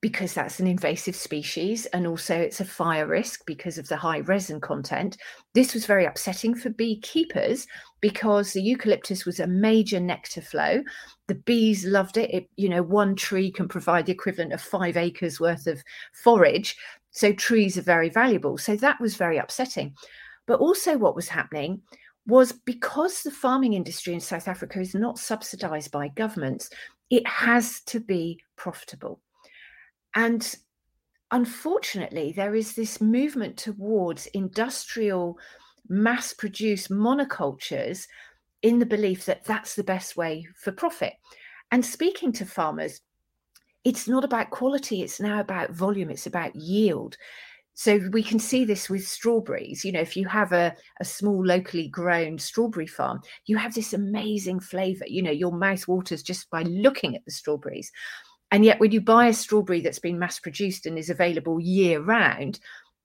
because 0.00 0.32
that's 0.32 0.60
an 0.60 0.66
invasive 0.66 1.14
species 1.14 1.84
and 1.86 2.06
also 2.06 2.34
it's 2.34 2.60
a 2.60 2.64
fire 2.64 3.06
risk 3.06 3.44
because 3.46 3.76
of 3.76 3.86
the 3.88 3.96
high 3.96 4.20
resin 4.20 4.60
content. 4.60 5.18
This 5.52 5.74
was 5.74 5.84
very 5.84 6.06
upsetting 6.06 6.54
for 6.54 6.70
beekeepers 6.70 7.66
because 8.00 8.52
the 8.52 8.62
eucalyptus 8.62 9.26
was 9.26 9.40
a 9.40 9.46
major 9.46 10.00
nectar 10.00 10.40
flow. 10.40 10.82
The 11.26 11.34
bees 11.34 11.84
loved 11.84 12.16
it. 12.16 12.30
it 12.30 12.48
you 12.56 12.68
know, 12.68 12.82
one 12.82 13.14
tree 13.14 13.50
can 13.50 13.68
provide 13.68 14.06
the 14.06 14.12
equivalent 14.12 14.54
of 14.54 14.62
five 14.62 14.96
acres 14.96 15.38
worth 15.38 15.66
of 15.66 15.82
forage. 16.14 16.76
So 17.10 17.32
trees 17.32 17.76
are 17.76 17.82
very 17.82 18.08
valuable. 18.08 18.56
So 18.56 18.76
that 18.76 19.00
was 19.00 19.16
very 19.16 19.36
upsetting. 19.36 19.94
But 20.46 20.60
also, 20.60 20.96
what 20.96 21.14
was 21.14 21.28
happening 21.28 21.82
was 22.26 22.52
because 22.52 23.22
the 23.22 23.30
farming 23.30 23.74
industry 23.74 24.14
in 24.14 24.20
South 24.20 24.48
Africa 24.48 24.80
is 24.80 24.94
not 24.94 25.18
subsidized 25.18 25.90
by 25.90 26.08
governments, 26.08 26.70
it 27.10 27.26
has 27.26 27.82
to 27.82 28.00
be 28.00 28.38
profitable. 28.56 29.20
And 30.14 30.56
unfortunately, 31.30 32.32
there 32.32 32.54
is 32.54 32.74
this 32.74 33.00
movement 33.00 33.56
towards 33.56 34.26
industrial, 34.26 35.38
mass 35.88 36.32
produced 36.32 36.90
monocultures 36.90 38.06
in 38.62 38.78
the 38.78 38.86
belief 38.86 39.24
that 39.24 39.44
that's 39.44 39.74
the 39.74 39.84
best 39.84 40.16
way 40.16 40.46
for 40.56 40.72
profit. 40.72 41.14
And 41.70 41.84
speaking 41.84 42.32
to 42.32 42.44
farmers, 42.44 43.00
it's 43.84 44.08
not 44.08 44.24
about 44.24 44.50
quality, 44.50 45.02
it's 45.02 45.20
now 45.20 45.40
about 45.40 45.70
volume, 45.70 46.10
it's 46.10 46.26
about 46.26 46.54
yield. 46.54 47.16
So 47.74 47.98
we 48.12 48.22
can 48.22 48.38
see 48.38 48.66
this 48.66 48.90
with 48.90 49.06
strawberries. 49.06 49.86
You 49.86 49.92
know, 49.92 50.00
if 50.00 50.14
you 50.14 50.28
have 50.28 50.52
a, 50.52 50.74
a 51.00 51.04
small 51.04 51.42
locally 51.42 51.88
grown 51.88 52.38
strawberry 52.38 52.86
farm, 52.86 53.20
you 53.46 53.56
have 53.56 53.72
this 53.72 53.94
amazing 53.94 54.60
flavor. 54.60 55.06
You 55.06 55.22
know, 55.22 55.30
your 55.30 55.52
mouth 55.52 55.88
waters 55.88 56.22
just 56.22 56.50
by 56.50 56.62
looking 56.64 57.16
at 57.16 57.24
the 57.24 57.30
strawberries. 57.30 57.90
And 58.52 58.64
yet, 58.64 58.80
when 58.80 58.90
you 58.90 59.00
buy 59.00 59.28
a 59.28 59.32
strawberry 59.32 59.80
that's 59.80 59.98
been 59.98 60.18
mass 60.18 60.40
produced 60.40 60.86
and 60.86 60.98
is 60.98 61.10
available 61.10 61.60
year 61.60 62.00
round, 62.00 62.58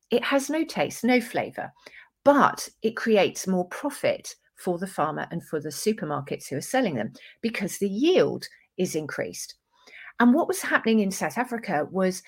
it 0.10 0.24
has 0.24 0.50
no 0.50 0.64
taste, 0.64 1.04
no 1.04 1.22
flavor, 1.22 1.72
but 2.24 2.68
it 2.82 2.96
creates 2.96 3.48
more 3.48 3.68
profit 3.68 4.36
for 4.56 4.78
the 4.78 4.88
farmer 4.88 5.28
and 5.32 5.46
for 5.48 5.60
the 5.60 5.70
supermarkets 5.70 6.48
who 6.48 6.58
are 6.58 6.62
selling 6.62 6.96
them 6.96 7.14
because 7.42 7.78
the 7.78 7.90
yield 7.90 8.48
is 8.78 8.96
increased. 8.96 9.56
And 10.20 10.34
what 10.34 10.48
was 10.48 10.62
happening 10.62 11.00
in 11.00 11.12
South 11.12 11.38
Africa 11.38 11.88
was 11.92 12.24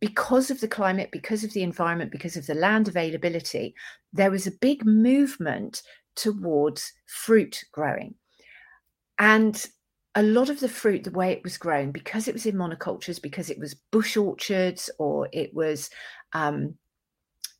because 0.00 0.50
of 0.50 0.60
the 0.60 0.68
climate, 0.68 1.10
because 1.10 1.44
of 1.44 1.52
the 1.52 1.62
environment, 1.62 2.10
because 2.10 2.36
of 2.36 2.46
the 2.46 2.54
land 2.54 2.88
availability, 2.88 3.74
there 4.12 4.30
was 4.30 4.46
a 4.46 4.52
big 4.60 4.84
movement 4.84 5.82
towards 6.14 6.92
fruit 7.06 7.64
growing. 7.72 8.14
And 9.18 9.64
a 10.14 10.22
lot 10.22 10.48
of 10.48 10.60
the 10.60 10.68
fruit, 10.68 11.04
the 11.04 11.10
way 11.10 11.32
it 11.32 11.42
was 11.42 11.58
grown, 11.58 11.90
because 11.90 12.28
it 12.28 12.34
was 12.34 12.46
in 12.46 12.54
monocultures, 12.54 13.20
because 13.20 13.50
it 13.50 13.58
was 13.58 13.74
bush 13.74 14.16
orchards 14.16 14.88
or 14.98 15.28
it 15.32 15.52
was, 15.52 15.90
um, 16.32 16.74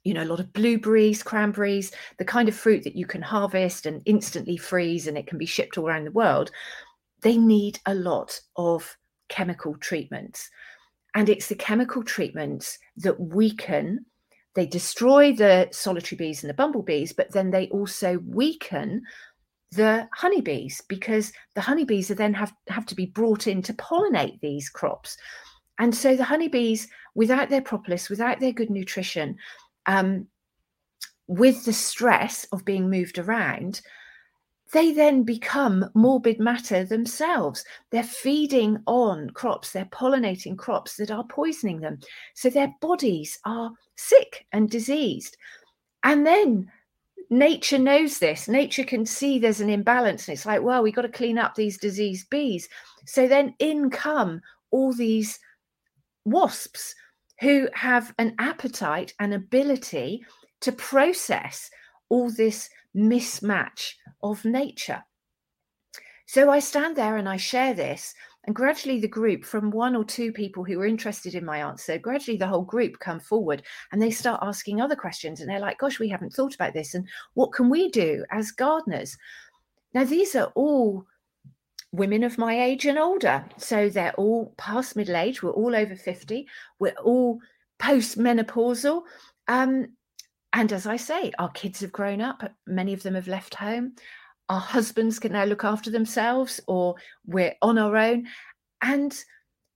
you 0.05 0.15
know, 0.15 0.23
a 0.23 0.27
lot 0.27 0.41
of 0.41 0.53
blueberries, 0.53 1.23
cranberries, 1.23 1.91
the 2.19 2.25
kind 2.25 2.49
of 2.49 2.55
fruit 2.55 2.85
that 2.85 2.97
you 2.97 3.07
can 3.07 3.23
harvest 3.23 3.87
and 3.87 4.03
instantly 4.05 4.57
freeze 4.57 5.07
and 5.07 5.19
it 5.19 5.27
can 5.27 5.39
be 5.39 5.47
shipped 5.47 5.79
all 5.79 5.87
around 5.89 6.05
the 6.05 6.13
world, 6.13 6.51
they 7.23 7.37
need 7.37 7.81
a 7.87 7.95
lot 7.95 8.41
of 8.57 8.97
chemical 9.29 9.75
treatments. 9.79 10.51
And 11.15 11.29
it's 11.29 11.49
the 11.49 11.55
chemical 11.55 12.05
treatments 12.05 12.79
that 12.99 13.19
weaken, 13.19 14.05
they 14.55 14.67
destroy 14.67 15.33
the 15.33 15.69
solitary 15.73 16.17
bees 16.17 16.43
and 16.43 16.51
the 16.51 16.55
bumblebees, 16.55 17.13
but 17.13 17.33
then 17.33 17.51
they 17.51 17.69
also 17.69 18.19
weaken 18.27 19.03
the 19.75 20.09
honeybees 20.13 20.81
because 20.89 21.33
the 21.55 21.61
honeybees 21.61 22.11
are 22.11 22.17
then 22.17 22.35
have, 22.35 22.53
have 22.69 22.87
to 22.87 22.95
be 22.95 23.07
brought 23.07 23.47
in 23.47 23.63
to 23.63 23.73
pollinate 23.75 24.41
these 24.41 24.69
crops. 24.69 25.17
And 25.79 25.95
so 25.95 26.17
the 26.17 26.25
honeybees, 26.25 26.89
without 27.15 27.51
their 27.51 27.63
propolis, 27.63 28.09
without 28.09 28.41
their 28.41 28.53
good 28.53 28.71
nutrition, 28.71 29.37
um, 29.87 30.27
with 31.27 31.65
the 31.65 31.73
stress 31.73 32.45
of 32.53 32.65
being 32.65 32.91
moved 32.91 33.19
around, 33.19 33.81
they 34.73 34.93
then 34.93 35.23
become 35.23 35.89
morbid 35.95 36.39
matter 36.41 36.85
themselves. 36.85 37.65
They're 37.91 38.03
feeding 38.03 38.79
on 38.87 39.31
crops, 39.31 39.73
they're 39.73 39.85
pollinating 39.87 40.59
crops 40.59 40.97
that 40.97 41.11
are 41.11 41.25
poisoning 41.25 41.81
them. 41.81 41.99
So 42.35 42.51
their 42.51 42.75
bodies 42.81 43.39
are 43.45 43.71
sick 43.97 44.47
and 44.53 44.69
diseased. 44.69 45.37
And 46.03 46.27
then 46.27 46.71
nature 47.39 47.79
knows 47.79 48.19
this. 48.19 48.49
Nature 48.49 48.85
can 48.85 49.05
see 49.05 49.39
there's 49.39 49.61
an 49.61 49.69
imbalance. 49.69 50.29
And 50.29 50.35
it's 50.35 50.47
like, 50.47 50.63
well, 50.63 50.83
we've 50.83 50.95
got 50.95 51.03
to 51.03 51.09
clean 51.09 51.37
up 51.37 51.55
these 51.55 51.79
diseased 51.79 52.31
bees. 52.31 52.69
So 53.07 53.27
then 53.27 53.55
in 53.59 53.91
come 53.91 54.41
all 54.71 54.93
these 54.93 55.39
wasps 56.25 56.95
who 57.41 57.69
have 57.75 58.15
an 58.19 58.35
appetite 58.39 59.15
and 59.19 59.35
ability 59.35 60.25
to 60.61 60.73
process 60.73 61.71
all 62.09 62.31
this 62.31 62.71
mismatch 62.97 63.95
of 64.23 64.45
nature. 64.45 65.03
So 66.27 66.51
I 66.51 66.61
stand 66.61 66.97
there 66.97 67.17
and 67.17 67.29
I 67.29 67.37
share 67.37 67.75
this 67.75 68.15
and 68.47 68.55
gradually, 68.55 69.01
the 69.01 69.09
group, 69.09 69.45
from 69.45 69.71
one 69.71 69.97
or 69.97 70.05
two 70.05 70.31
people 70.33 70.65
who 70.65 70.79
were 70.79 70.87
interested 70.87 71.35
in 71.35 71.45
my 71.45 71.59
answer, 71.59 71.99
gradually 71.99 72.37
the 72.37 72.47
whole 72.47 72.63
group 72.63 72.99
come 72.99 73.19
forward 73.19 73.63
and 73.91 74.03
they 74.03 74.11
start 74.11 74.41
asking 74.43 74.81
other 74.81 74.97
questions. 74.97 75.41
And 75.41 75.49
they're 75.49 75.61
like, 75.61 75.79
gosh, 75.79 75.99
we 75.99 76.09
haven't 76.09 76.35
thought 76.35 76.55
about 76.55 76.75
this. 76.75 76.95
And 76.95 77.09
what 77.33 77.53
can 77.53 77.71
we 77.71 77.89
do 77.91 78.25
as 78.31 78.51
gardeners? 78.51 79.17
Now, 79.95 80.05
these 80.05 80.35
are 80.35 80.53
all 80.55 81.07
women 81.93 82.23
of 82.23 82.37
my 82.37 82.61
age 82.61 82.85
and 82.85 82.99
older. 82.99 83.45
So 83.57 83.89
they're 83.89 84.15
all 84.15 84.53
past 84.59 84.95
middle 84.95 85.17
age. 85.17 85.43
We're 85.43 85.51
all 85.51 85.75
over 85.75 85.97
50. 85.97 86.47
We're 86.79 86.93
all 87.03 87.39
post 87.79 88.19
menopausal. 88.19 89.03
Um, 89.49 89.89
and 90.53 90.73
as 90.73 90.87
I 90.87 90.97
say, 90.97 91.33
our 91.39 91.51
kids 91.51 91.81
have 91.81 91.93
grown 91.93 92.21
up. 92.21 92.43
Many 92.67 92.93
of 92.93 93.03
them 93.03 93.15
have 93.15 93.29
left 93.29 93.55
home 93.55 93.95
our 94.49 94.61
husbands 94.61 95.19
can 95.19 95.33
now 95.33 95.45
look 95.45 95.65
after 95.65 95.91
themselves 95.91 96.61
or 96.67 96.95
we're 97.27 97.55
on 97.63 97.79
our 97.79 97.97
own. 97.97 98.27
And 98.83 99.17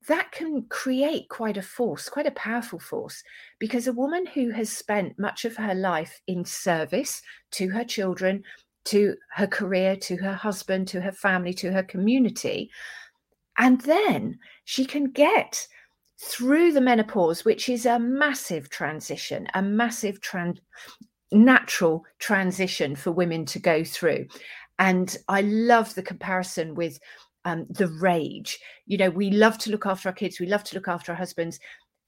that 0.08 0.32
can 0.32 0.62
create 0.68 1.28
quite 1.28 1.56
a 1.56 1.62
force, 1.62 2.08
quite 2.08 2.26
a 2.26 2.32
powerful 2.32 2.78
force, 2.78 3.22
because 3.58 3.86
a 3.86 3.92
woman 3.92 4.26
who 4.26 4.50
has 4.50 4.70
spent 4.70 5.18
much 5.18 5.44
of 5.44 5.56
her 5.56 5.74
life 5.74 6.20
in 6.26 6.44
service 6.44 7.22
to 7.52 7.68
her 7.68 7.84
children, 7.84 8.42
to 8.86 9.16
her 9.32 9.46
career, 9.46 9.96
to 9.96 10.16
her 10.16 10.32
husband, 10.32 10.88
to 10.88 11.00
her 11.00 11.12
family, 11.12 11.52
to 11.54 11.72
her 11.72 11.82
community, 11.82 12.70
and 13.58 13.80
then 13.82 14.38
she 14.64 14.84
can 14.84 15.10
get 15.10 15.66
through 16.20 16.72
the 16.72 16.80
menopause, 16.80 17.44
which 17.44 17.68
is 17.68 17.86
a 17.86 17.98
massive 17.98 18.70
transition, 18.70 19.46
a 19.54 19.62
massive 19.62 20.20
trans 20.20 20.60
natural 21.30 22.04
transition 22.18 22.96
for 22.96 23.12
women 23.12 23.44
to 23.44 23.58
go 23.58 23.84
through. 23.84 24.26
And 24.78 25.16
I 25.28 25.42
love 25.42 25.94
the 25.94 26.02
comparison 26.02 26.74
with 26.74 26.98
um, 27.44 27.66
the 27.70 27.88
rage. 27.88 28.58
You 28.86 28.98
know, 28.98 29.10
we 29.10 29.30
love 29.30 29.58
to 29.58 29.70
look 29.70 29.86
after 29.86 30.08
our 30.08 30.14
kids, 30.14 30.40
we 30.40 30.46
love 30.46 30.64
to 30.64 30.74
look 30.74 30.88
after 30.88 31.12
our 31.12 31.18
husbands. 31.18 31.58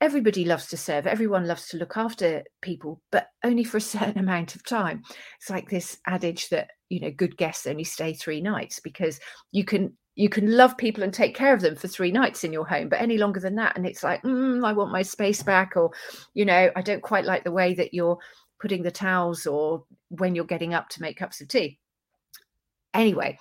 Everybody 0.01 0.45
loves 0.45 0.69
to 0.69 0.77
serve, 0.77 1.07
everyone 1.07 1.47
loves 1.47 1.69
to 1.69 1.77
look 1.77 1.97
after 1.97 2.43
people, 2.63 3.03
but 3.11 3.29
only 3.45 3.65
for 3.65 3.77
a 3.77 3.81
certain 3.97 4.19
amount 4.19 4.55
of 4.55 4.65
time. 4.65 5.03
It's 5.39 5.51
like 5.51 5.69
this 5.69 5.99
adage 6.07 6.49
that, 6.51 6.71
you 6.89 7.01
know, 7.01 7.11
good 7.11 7.37
guests 7.37 7.67
only 7.67 7.85
stay 7.85 8.13
three 8.13 8.41
nights 8.41 8.81
because 8.81 9.21
you 9.53 9.65
can 9.65 9.97
you 10.17 10.29
can 10.29 10.55
love 10.55 10.77
people 10.77 11.03
and 11.03 11.15
take 11.15 11.35
care 11.35 11.55
of 11.55 11.61
them 11.61 11.77
for 11.77 11.89
three 11.89 12.11
nights 12.11 12.45
in 12.45 12.53
your 12.53 12.67
home 12.67 12.89
but 12.89 13.01
any 13.01 13.17
longer 13.17 13.41
than 13.41 13.55
that 13.55 13.75
and 13.77 13.87
it's 13.87 14.03
like 14.03 14.21
mm, 14.23 14.63
i 14.67 14.73
want 14.73 14.91
my 14.91 15.03
space 15.03 15.43
back 15.43 15.77
or 15.77 15.91
you 16.35 16.45
know 16.45 16.71
i 16.77 16.83
don't 16.83 17.03
quite 17.03 17.25
like 17.25 17.45
the 17.45 17.53
way 17.53 17.73
that 17.73 17.95
you're 17.95 18.19
putting 18.61 18.83
the 18.83 18.91
towels 18.91 19.47
or 19.47 19.85
when 20.09 20.35
you're 20.35 20.45
getting 20.45 20.75
up 20.75 20.89
to 20.89 21.01
make 21.01 21.17
cups 21.17 21.41
of 21.41 21.49
tea 21.49 21.79
anyway 22.95 23.39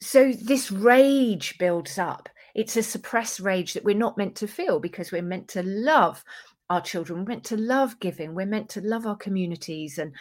so 0.00 0.32
this 0.32 0.70
rage 0.70 1.58
builds 1.58 1.98
up. 1.98 2.28
It's 2.54 2.76
a 2.76 2.82
suppressed 2.82 3.40
rage 3.40 3.74
that 3.74 3.84
we're 3.84 3.94
not 3.94 4.16
meant 4.16 4.34
to 4.36 4.48
feel 4.48 4.80
because 4.80 5.12
we're 5.12 5.22
meant 5.22 5.48
to 5.48 5.62
love 5.62 6.24
our 6.68 6.80
children. 6.80 7.20
We're 7.20 7.28
meant 7.28 7.44
to 7.44 7.56
love 7.56 8.00
giving. 8.00 8.34
We're 8.34 8.46
meant 8.46 8.70
to 8.70 8.80
love 8.80 9.06
our 9.06 9.16
communities 9.16 9.98
and 9.98 10.14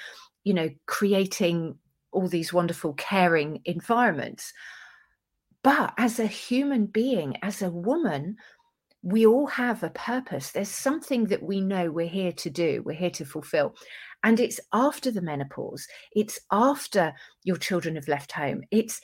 you 0.43 0.53
know 0.53 0.69
creating 0.85 1.77
all 2.11 2.27
these 2.27 2.53
wonderful 2.53 2.93
caring 2.93 3.61
environments. 3.65 4.53
But 5.63 5.93
as 5.97 6.19
a 6.19 6.27
human 6.27 6.85
being, 6.85 7.37
as 7.41 7.61
a 7.61 7.69
woman, 7.69 8.37
we 9.01 9.25
all 9.25 9.47
have 9.47 9.83
a 9.83 9.89
purpose. 9.91 10.51
There's 10.51 10.69
something 10.69 11.25
that 11.25 11.43
we 11.43 11.61
know 11.61 11.91
we're 11.91 12.07
here 12.07 12.33
to 12.33 12.49
do, 12.49 12.83
we're 12.85 12.93
here 12.93 13.09
to 13.11 13.25
fulfill. 13.25 13.75
And 14.23 14.39
it's 14.39 14.59
after 14.73 15.11
the 15.11 15.21
menopause, 15.21 15.87
it's 16.11 16.39
after 16.51 17.13
your 17.43 17.55
children 17.55 17.95
have 17.95 18.09
left 18.09 18.33
home, 18.33 18.63
it's 18.71 18.99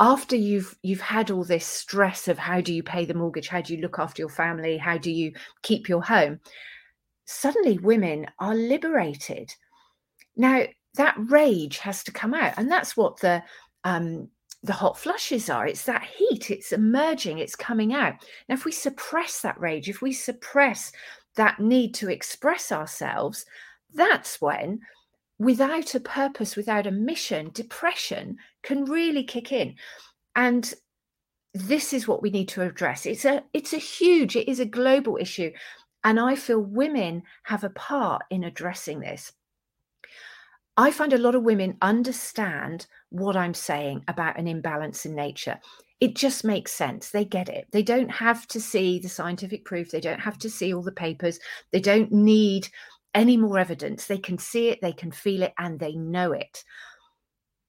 after 0.00 0.34
you've 0.34 0.76
you've 0.82 1.02
had 1.02 1.30
all 1.30 1.44
this 1.44 1.66
stress 1.66 2.26
of 2.26 2.38
how 2.38 2.60
do 2.60 2.72
you 2.72 2.82
pay 2.82 3.04
the 3.04 3.14
mortgage 3.14 3.48
how 3.48 3.60
do 3.60 3.74
you 3.74 3.82
look 3.82 3.98
after 3.98 4.22
your 4.22 4.30
family 4.30 4.78
how 4.78 4.96
do 4.96 5.10
you 5.10 5.30
keep 5.62 5.90
your 5.90 6.02
home 6.02 6.40
suddenly 7.26 7.78
women 7.78 8.26
are 8.38 8.54
liberated 8.54 9.54
now 10.36 10.62
that 10.94 11.14
rage 11.28 11.78
has 11.78 12.02
to 12.02 12.10
come 12.10 12.32
out 12.32 12.54
and 12.56 12.70
that's 12.70 12.96
what 12.96 13.20
the 13.20 13.42
um, 13.84 14.26
the 14.62 14.72
hot 14.72 14.98
flushes 14.98 15.48
are. 15.48 15.66
It's 15.66 15.84
that 15.84 16.04
heat, 16.04 16.50
it's 16.50 16.72
emerging, 16.72 17.38
it's 17.38 17.56
coming 17.56 17.94
out. 17.94 18.14
Now, 18.48 18.54
if 18.54 18.64
we 18.64 18.72
suppress 18.72 19.40
that 19.40 19.58
rage, 19.58 19.88
if 19.88 20.02
we 20.02 20.12
suppress 20.12 20.92
that 21.36 21.60
need 21.60 21.94
to 21.94 22.10
express 22.10 22.70
ourselves, 22.70 23.46
that's 23.94 24.40
when, 24.40 24.80
without 25.38 25.94
a 25.94 26.00
purpose, 26.00 26.56
without 26.56 26.86
a 26.86 26.90
mission, 26.90 27.50
depression 27.54 28.36
can 28.62 28.84
really 28.84 29.24
kick 29.24 29.52
in. 29.52 29.74
And 30.36 30.72
this 31.54 31.92
is 31.92 32.06
what 32.06 32.22
we 32.22 32.30
need 32.30 32.48
to 32.48 32.62
address. 32.62 33.06
It's 33.06 33.24
a 33.24 33.42
it's 33.52 33.72
a 33.72 33.78
huge, 33.78 34.36
it 34.36 34.48
is 34.48 34.60
a 34.60 34.66
global 34.66 35.16
issue. 35.16 35.50
And 36.04 36.20
I 36.20 36.34
feel 36.34 36.60
women 36.60 37.22
have 37.44 37.64
a 37.64 37.70
part 37.70 38.22
in 38.30 38.44
addressing 38.44 39.00
this. 39.00 39.32
I 40.76 40.90
find 40.90 41.12
a 41.12 41.18
lot 41.18 41.34
of 41.34 41.42
women 41.42 41.76
understand 41.82 42.86
what 43.10 43.36
I'm 43.36 43.54
saying 43.54 44.04
about 44.08 44.38
an 44.38 44.48
imbalance 44.48 45.04
in 45.04 45.14
nature. 45.14 45.58
It 46.00 46.16
just 46.16 46.44
makes 46.44 46.72
sense. 46.72 47.10
They 47.10 47.24
get 47.24 47.48
it. 47.48 47.66
They 47.72 47.82
don't 47.82 48.10
have 48.10 48.46
to 48.48 48.60
see 48.60 48.98
the 48.98 49.08
scientific 49.08 49.64
proof. 49.64 49.90
They 49.90 50.00
don't 50.00 50.20
have 50.20 50.38
to 50.38 50.50
see 50.50 50.72
all 50.72 50.82
the 50.82 50.92
papers. 50.92 51.38
They 51.72 51.80
don't 51.80 52.10
need 52.10 52.68
any 53.14 53.36
more 53.36 53.58
evidence. 53.58 54.06
They 54.06 54.18
can 54.18 54.38
see 54.38 54.68
it, 54.68 54.80
they 54.80 54.92
can 54.92 55.10
feel 55.10 55.42
it, 55.42 55.52
and 55.58 55.78
they 55.78 55.94
know 55.94 56.32
it. 56.32 56.64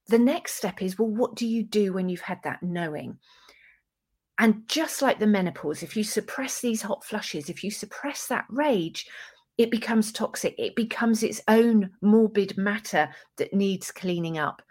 The 0.08 0.18
next 0.18 0.54
step 0.54 0.82
is 0.82 0.98
well, 0.98 1.08
what 1.08 1.34
do 1.36 1.46
you 1.46 1.62
do 1.62 1.92
when 1.92 2.08
you've 2.08 2.20
had 2.20 2.38
that 2.44 2.62
knowing? 2.62 3.18
And 4.38 4.62
just 4.66 5.02
like 5.02 5.18
the 5.18 5.26
menopause, 5.26 5.82
if 5.82 5.96
you 5.96 6.04
suppress 6.04 6.60
these 6.60 6.82
hot 6.82 7.04
flushes, 7.04 7.48
if 7.48 7.62
you 7.62 7.70
suppress 7.70 8.26
that 8.26 8.46
rage, 8.48 9.06
it 9.58 9.70
becomes 9.70 10.10
toxic. 10.10 10.54
It 10.58 10.74
becomes 10.74 11.22
its 11.22 11.40
own 11.48 11.90
morbid 12.00 12.56
matter 12.56 13.08
that 13.36 13.52
needs 13.52 13.90
cleaning 13.90 14.38
up. 14.38 14.62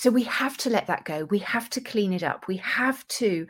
So 0.00 0.08
we 0.08 0.22
have 0.22 0.56
to 0.56 0.70
let 0.70 0.86
that 0.86 1.04
go. 1.04 1.26
We 1.26 1.40
have 1.40 1.68
to 1.70 1.80
clean 1.82 2.14
it 2.14 2.22
up. 2.22 2.48
We 2.48 2.56
have 2.56 3.06
to 3.08 3.46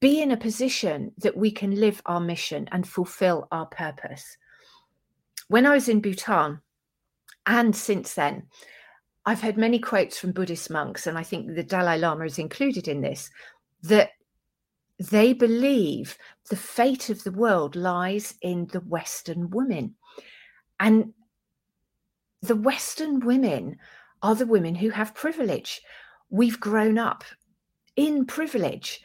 be 0.00 0.22
in 0.22 0.30
a 0.30 0.38
position 0.38 1.12
that 1.18 1.36
we 1.36 1.50
can 1.50 1.78
live 1.78 2.00
our 2.06 2.18
mission 2.18 2.66
and 2.72 2.88
fulfill 2.88 3.46
our 3.52 3.66
purpose. 3.66 4.38
When 5.48 5.66
I 5.66 5.74
was 5.74 5.90
in 5.90 6.00
Bhutan, 6.00 6.62
and 7.44 7.76
since 7.76 8.14
then, 8.14 8.44
I've 9.26 9.42
heard 9.42 9.58
many 9.58 9.78
quotes 9.78 10.18
from 10.18 10.32
Buddhist 10.32 10.70
monks, 10.70 11.06
and 11.06 11.18
I 11.18 11.24
think 11.24 11.54
the 11.54 11.62
Dalai 11.62 11.98
Lama 11.98 12.24
is 12.24 12.38
included 12.38 12.88
in 12.88 13.02
this, 13.02 13.28
that 13.82 14.12
they 14.98 15.34
believe 15.34 16.16
the 16.48 16.56
fate 16.56 17.10
of 17.10 17.22
the 17.22 17.32
world 17.32 17.76
lies 17.76 18.32
in 18.40 18.66
the 18.72 18.80
Western 18.80 19.50
women. 19.50 19.96
And 20.78 21.12
the 22.40 22.56
Western 22.56 23.20
women 23.20 23.76
are 24.22 24.34
the 24.34 24.46
women 24.46 24.74
who 24.74 24.90
have 24.90 25.14
privilege. 25.14 25.80
We've 26.28 26.60
grown 26.60 26.98
up 26.98 27.24
in 27.96 28.26
privilege 28.26 29.00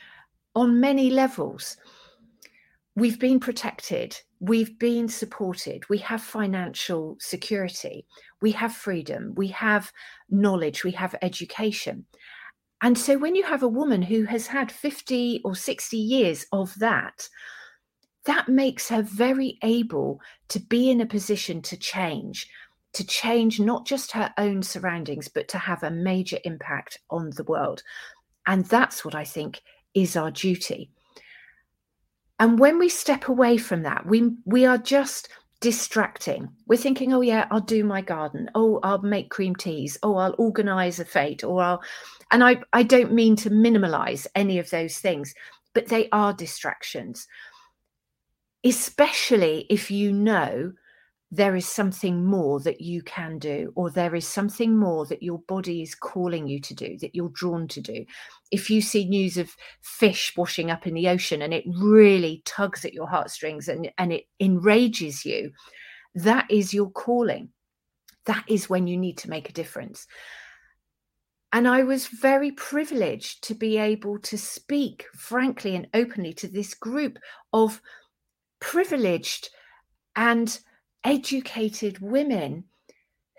on 0.56 0.80
many 0.80 1.10
levels. 1.10 1.78
We've 2.96 3.20
been 3.20 3.42
protected, 3.42 4.18
we've 4.40 4.80
been 4.80 5.10
supported, 5.10 5.84
we 5.90 5.98
have 5.98 6.22
financial 6.22 7.18
security, 7.20 8.06
we 8.42 8.52
have 8.52 8.74
freedom, 8.74 9.34
we 9.36 9.50
have 9.50 9.92
knowledge, 10.30 10.86
we 10.86 10.92
have 10.92 11.14
education. 11.22 12.06
And 12.82 12.98
so 12.98 13.18
when 13.18 13.36
you 13.36 13.44
have 13.44 13.64
a 13.64 13.68
woman 13.68 14.02
who 14.02 14.24
has 14.26 14.48
had 14.48 14.72
50 14.72 15.42
or 15.44 15.56
60 15.56 15.98
years 15.98 16.46
of 16.54 16.74
that, 16.80 17.28
that 18.26 18.48
makes 18.48 18.90
her 18.90 19.02
very 19.02 19.58
able 19.62 20.20
to 20.50 20.60
be 20.60 20.90
in 20.90 21.02
a 21.02 21.06
position 21.06 21.62
to 21.64 21.78
change, 21.78 22.50
to 22.96 23.06
change 23.06 23.60
not 23.60 23.86
just 23.86 24.12
her 24.14 24.34
own 24.38 24.64
surroundings, 24.64 25.28
but 25.28 25.48
to 25.50 25.58
have 25.58 25.84
a 25.84 25.92
major 25.92 26.40
impact 26.44 27.00
on 27.10 27.30
the 27.32 27.44
world. 27.44 27.84
And 28.48 28.66
that's 28.66 29.06
what 29.06 29.16
I 29.16 29.24
think 29.24 29.62
is 29.94 30.16
our 30.16 30.32
duty. 30.32 30.90
And 32.40 32.60
when 32.60 32.80
we 32.80 32.90
step 32.90 33.28
away 33.28 33.58
from 33.58 33.84
that, 33.84 34.06
we, 34.06 34.32
we 34.46 34.66
are 34.66 34.78
just 34.78 35.30
distracting. 35.62 36.50
We're 36.68 36.78
thinking, 36.78 37.14
oh, 37.14 37.22
yeah, 37.22 37.48
I'll 37.50 37.62
do 37.62 37.84
my 37.84 38.02
garden. 38.02 38.50
Oh, 38.56 38.80
I'll 38.84 39.02
make 39.02 39.30
cream 39.30 39.56
teas. 39.56 39.98
Oh, 40.04 40.16
I'll 40.16 40.36
organize 40.38 41.00
a 41.00 41.06
fete. 41.06 41.44
Or 41.44 41.62
I'll, 41.62 41.84
and 42.32 42.44
I, 42.44 42.62
I 42.74 42.84
don't 42.84 43.14
mean 43.14 43.36
to 43.38 43.50
minimalize 43.50 44.28
any 44.36 44.60
of 44.60 44.70
those 44.70 44.98
things, 44.98 45.34
but 45.74 45.88
they 45.88 46.10
are 46.12 46.34
distractions, 46.34 47.28
especially 48.64 49.66
if 49.70 49.92
you 49.92 50.12
know 50.12 50.74
there 51.36 51.56
is 51.56 51.68
something 51.68 52.24
more 52.24 52.60
that 52.62 52.80
you 52.80 53.02
can 53.02 53.38
do, 53.40 53.74
or 53.76 53.90
there 53.90 54.16
is 54.16 54.26
something 54.26 54.78
more 54.78 55.06
that 55.08 55.22
your 55.22 55.40
body 55.48 55.82
is 55.82 55.94
calling 55.94 56.48
you 56.48 56.62
to 56.62 56.74
do, 56.74 56.98
that 57.00 57.14
you're 57.14 57.30
drawn 57.30 57.68
to 57.68 57.82
do. 57.82 58.06
If 58.52 58.70
you 58.70 58.82
see 58.82 59.06
news 59.06 59.38
of 59.38 59.56
fish 59.82 60.34
washing 60.38 60.72
up 60.72 60.88
in 60.88 60.94
the 60.94 61.10
ocean 61.10 61.42
and 61.42 61.54
it 61.54 61.66
really 61.68 62.42
tugs 62.46 62.86
at 62.86 62.94
your 62.94 63.08
heartstrings 63.08 63.68
and, 63.68 63.92
and 63.98 64.14
it 64.14 64.26
enrages 64.40 65.26
you, 65.26 65.52
that 66.16 66.50
is 66.50 66.74
your 66.74 66.90
calling. 66.90 67.50
That 68.26 68.46
is 68.48 68.70
when 68.70 68.88
you 68.88 68.98
need 68.98 69.18
to 69.20 69.30
make 69.30 69.50
a 69.50 69.54
difference. 69.54 70.08
And 71.52 71.68
I 71.68 71.84
was 71.84 72.08
very 72.08 72.52
privileged 72.52 73.44
to 73.46 73.56
be 73.56 73.78
able 73.78 74.20
to 74.20 74.38
speak 74.38 75.06
frankly 75.14 75.76
and 75.76 75.88
openly 75.94 76.34
to 76.36 76.48
this 76.48 76.74
group 76.74 77.20
of 77.52 77.82
privileged 78.60 79.50
and 80.16 80.58
educated 81.06 82.00
women 82.00 82.66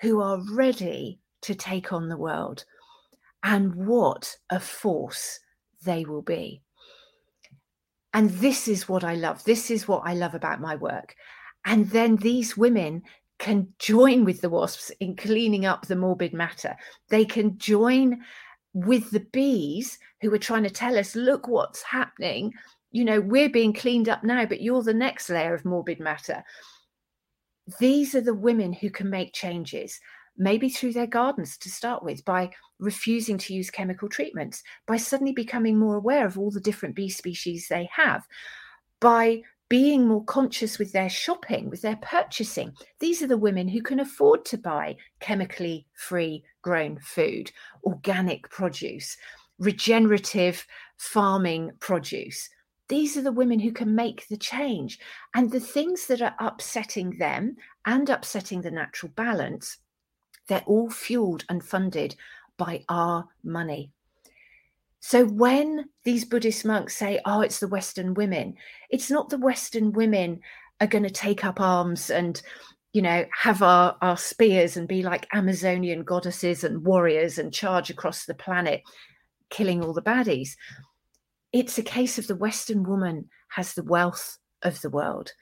who 0.00 0.20
are 0.20 0.40
ready 0.52 1.18
to 1.42 1.55
take 1.55 1.92
on 1.92 2.09
the 2.09 2.16
world. 2.16 2.64
And 3.42 3.74
what 3.74 4.35
a 4.50 4.61
force 4.61 5.40
they 5.85 6.05
will 6.05 6.22
be. 6.22 6.62
And 8.14 8.31
this 8.31 8.66
is 8.66 8.88
what 8.88 9.05
I 9.05 9.14
love. 9.14 9.44
This 9.44 9.70
is 9.70 9.87
what 9.87 10.02
I 10.05 10.14
love 10.14 10.35
about 10.35 10.61
my 10.61 10.76
work. 10.76 11.14
And 11.66 11.90
then 11.90 12.16
these 12.16 12.57
women 12.57 13.02
can 13.38 13.68
join 13.79 14.24
with 14.24 14.40
the 14.40 14.48
wasps 14.48 14.90
in 15.00 15.16
cleaning 15.16 15.66
up 15.66 15.87
the 15.87 15.96
morbid 15.96 16.33
matter. 16.33 16.76
They 17.11 17.24
can 17.24 17.59
join 17.59 18.22
with 18.72 19.11
the 19.11 19.26
bees 19.33 19.98
who 20.22 20.33
are 20.33 20.38
trying 20.38 20.62
to 20.62 20.70
tell 20.70 20.96
us, 20.96 21.14
look 21.14 21.48
what's 21.48 21.83
happening. 21.83 22.55
You 22.92 23.05
know, 23.05 23.20
we're 23.20 23.50
being 23.50 23.74
cleaned 23.74 24.09
up 24.09 24.24
now, 24.24 24.46
but 24.46 24.62
you're 24.62 24.83
the 24.83 24.94
next 24.94 25.29
layer 25.29 25.55
of 25.55 25.64
morbid 25.64 26.00
matter. 26.00 26.42
These 27.81 28.14
are 28.14 28.20
the 28.20 28.35
women 28.35 28.72
who 28.72 28.90
can 28.90 29.11
make 29.11 29.33
changes, 29.33 30.00
maybe 30.37 30.68
through 30.68 30.92
their 30.92 31.07
gardens 31.07 31.57
to 31.59 31.70
start 31.70 32.02
with, 32.02 32.24
by 32.24 32.50
refusing 32.79 33.38
to 33.38 33.55
use 33.55 33.70
chemical 33.70 34.09
treatments, 34.09 34.62
by 34.87 34.96
suddenly 34.96 35.33
becoming 35.33 35.79
more 35.79 35.96
aware 35.96 36.26
of 36.26 36.38
all 36.38 36.50
the 36.50 36.61
different 36.61 36.94
bee 36.94 37.09
species 37.09 37.68
they 37.68 37.88
have, 37.92 38.26
by 39.00 39.42
being 39.68 40.07
more 40.07 40.24
conscious 40.24 40.79
with 40.79 40.92
their 40.92 41.09
shopping, 41.09 41.68
with 41.68 41.83
their 41.83 41.96
purchasing. 41.96 42.72
These 43.00 43.20
are 43.22 43.26
the 43.26 43.37
women 43.37 43.66
who 43.66 43.83
can 43.83 43.98
afford 43.98 44.44
to 44.46 44.59
buy 44.59 44.96
chemically 45.18 45.87
free 45.94 46.44
grown 46.62 47.00
food, 47.00 47.50
organic 47.85 48.48
produce, 48.50 49.16
regenerative 49.59 50.64
farming 50.98 51.72
produce. 51.81 52.48
These 52.88 53.16
are 53.16 53.22
the 53.22 53.33
women 53.33 53.59
who 53.59 53.72
can 53.72 53.94
make 53.94 54.29
the 54.29 54.37
change. 54.37 54.99
And 55.35 55.51
the 55.51 55.61
things 55.61 56.07
that 56.07 56.22
are 56.22 56.37
upsetting 56.38 57.18
them 57.18 57.57
and 57.85 58.09
upsetting 58.09 58.62
the 58.62 58.70
natural 58.70 59.12
balance, 59.16 59.79
they're 60.49 60.62
all 60.66 60.90
fueled 60.90 61.44
and 61.49 61.64
funded 61.64 62.14
by 62.57 62.85
our 62.88 63.27
money. 63.42 63.90
So 65.01 65.25
when 65.25 65.87
these 66.05 66.25
Buddhist 66.25 66.64
monks 66.64 66.96
say, 66.96 67.20
oh, 67.25 67.40
it's 67.40 67.61
the 67.61 67.68
Western 67.68 68.14
women, 68.14 68.55
it's 68.90 69.11
not 69.11 69.29
the 69.29 69.38
Western 69.38 69.92
women 69.92 70.40
are 70.81 70.87
going 70.87 71.05
to 71.05 71.11
take 71.11 71.44
up 71.44 71.61
arms 71.61 72.11
and, 72.11 72.40
you 72.92 73.03
know, 73.03 73.25
have 73.33 73.62
our, 73.62 73.96
our 74.03 74.16
spears 74.16 74.77
and 74.77 74.88
be 74.88 75.03
like 75.03 75.29
Amazonian 75.33 76.03
goddesses 76.03 76.64
and 76.64 76.85
warriors 76.85 77.38
and 77.38 77.53
charge 77.53 77.90
across 77.90 78.25
the 78.25 78.35
planet, 78.35 78.83
killing 79.51 79.85
all 79.85 79.92
the 79.92 80.03
baddies. 80.03 80.57
It's 81.58 81.78
a 81.78 81.82
case 81.82 82.18
of 82.18 82.26
the 82.26 82.36
Western 82.36 82.82
woman 82.82 83.30
has 83.48 83.72
the 83.72 83.82
wealth 83.82 84.36
of 84.60 84.78
the 84.82 84.90
world, 84.90 85.32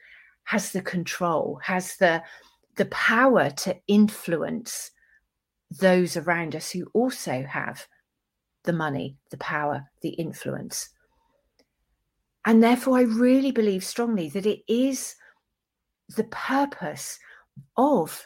has 0.45 0.71
the 0.71 0.81
control, 0.81 1.59
has 1.65 1.97
the 1.97 2.23
the 2.77 2.85
power 2.87 3.51
to 3.51 3.77
influence 3.89 4.93
those 5.73 6.17
around 6.17 6.55
us 6.55 6.71
who 6.71 6.87
also 6.95 7.43
have 7.43 7.89
the 8.63 8.73
money, 8.73 9.17
the 9.33 9.39
power, 9.39 9.91
the 10.03 10.11
influence. 10.11 10.89
And 12.47 12.63
therefore, 12.63 12.99
I 12.99 13.03
really 13.03 13.51
believe 13.51 13.85
strongly 13.85 14.29
that 14.29 14.47
it 14.47 14.61
is 14.69 15.17
the 16.17 16.29
purpose 16.31 17.19
of 17.77 18.25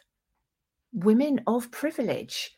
women 0.92 1.40
of 1.46 1.70
privilege 1.70 2.55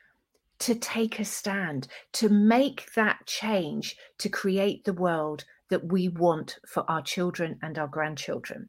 to 0.60 0.74
take 0.74 1.18
a 1.18 1.24
stand, 1.24 1.88
to 2.12 2.28
make 2.28 2.92
that 2.94 3.26
change, 3.26 3.96
to 4.18 4.28
create 4.28 4.84
the 4.84 4.92
world 4.92 5.44
that 5.70 5.90
we 5.90 6.08
want 6.08 6.58
for 6.66 6.88
our 6.88 7.02
children 7.02 7.58
and 7.62 7.78
our 7.78 7.88
grandchildren. 7.88 8.68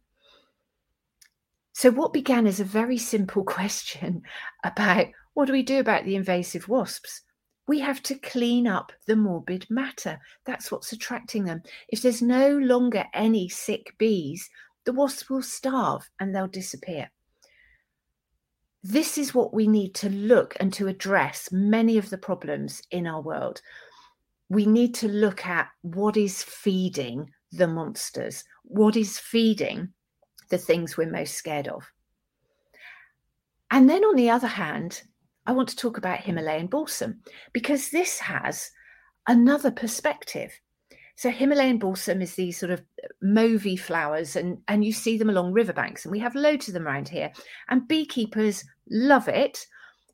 So, 1.73 1.91
what 1.91 2.13
began 2.13 2.47
as 2.47 2.59
a 2.59 2.65
very 2.65 2.97
simple 2.97 3.43
question 3.57 4.23
about 4.63 5.07
what 5.33 5.45
do 5.45 5.53
we 5.53 5.63
do 5.63 5.79
about 5.79 6.05
the 6.05 6.15
invasive 6.15 6.67
wasps? 6.67 7.21
We 7.67 7.79
have 7.79 8.03
to 8.03 8.15
clean 8.15 8.67
up 8.67 8.91
the 9.05 9.15
morbid 9.15 9.67
matter. 9.69 10.19
That's 10.45 10.71
what's 10.71 10.91
attracting 10.91 11.45
them. 11.45 11.61
If 11.87 12.01
there's 12.01 12.21
no 12.21 12.57
longer 12.57 13.05
any 13.13 13.47
sick 13.47 13.95
bees, 13.97 14.49
the 14.83 14.93
wasps 14.93 15.29
will 15.29 15.43
starve 15.43 16.09
and 16.19 16.35
they'll 16.35 16.47
disappear. 16.47 17.11
This 18.83 19.17
is 19.17 19.33
what 19.33 19.53
we 19.53 19.67
need 19.67 19.93
to 19.95 20.09
look 20.09 20.57
and 20.59 20.73
to 20.73 20.87
address 20.87 21.51
many 21.51 21.97
of 21.97 22.09
the 22.09 22.17
problems 22.17 22.81
in 22.89 23.05
our 23.05 23.21
world. 23.21 23.61
We 24.49 24.65
need 24.65 24.95
to 24.95 25.07
look 25.07 25.45
at 25.45 25.69
what 25.81 26.17
is 26.17 26.43
feeding 26.43 27.31
the 27.51 27.67
monsters, 27.67 28.43
what 28.63 28.95
is 28.95 29.19
feeding 29.19 29.89
the 30.49 30.57
things 30.57 30.97
we're 30.97 31.09
most 31.09 31.35
scared 31.35 31.67
of. 31.67 31.91
And 33.69 33.89
then 33.89 34.03
on 34.03 34.15
the 34.15 34.29
other 34.29 34.47
hand, 34.47 35.03
I 35.45 35.53
want 35.53 35.69
to 35.69 35.75
talk 35.75 35.97
about 35.97 36.19
Himalayan 36.19 36.67
balsam 36.67 37.21
because 37.53 37.89
this 37.89 38.19
has 38.19 38.69
another 39.27 39.71
perspective. 39.71 40.51
So 41.21 41.29
Himalayan 41.29 41.77
balsam 41.77 42.19
is 42.19 42.33
these 42.33 42.57
sort 42.57 42.71
of 42.71 42.79
uh, 42.79 43.07
mauvey 43.23 43.79
flowers, 43.79 44.35
and, 44.35 44.57
and 44.67 44.83
you 44.83 44.91
see 44.91 45.19
them 45.19 45.29
along 45.29 45.53
riverbanks, 45.53 46.03
and 46.03 46.11
we 46.11 46.17
have 46.17 46.33
loads 46.33 46.67
of 46.67 46.73
them 46.73 46.87
around 46.87 47.07
here. 47.07 47.31
And 47.69 47.87
beekeepers 47.87 48.63
love 48.89 49.27
it 49.27 49.67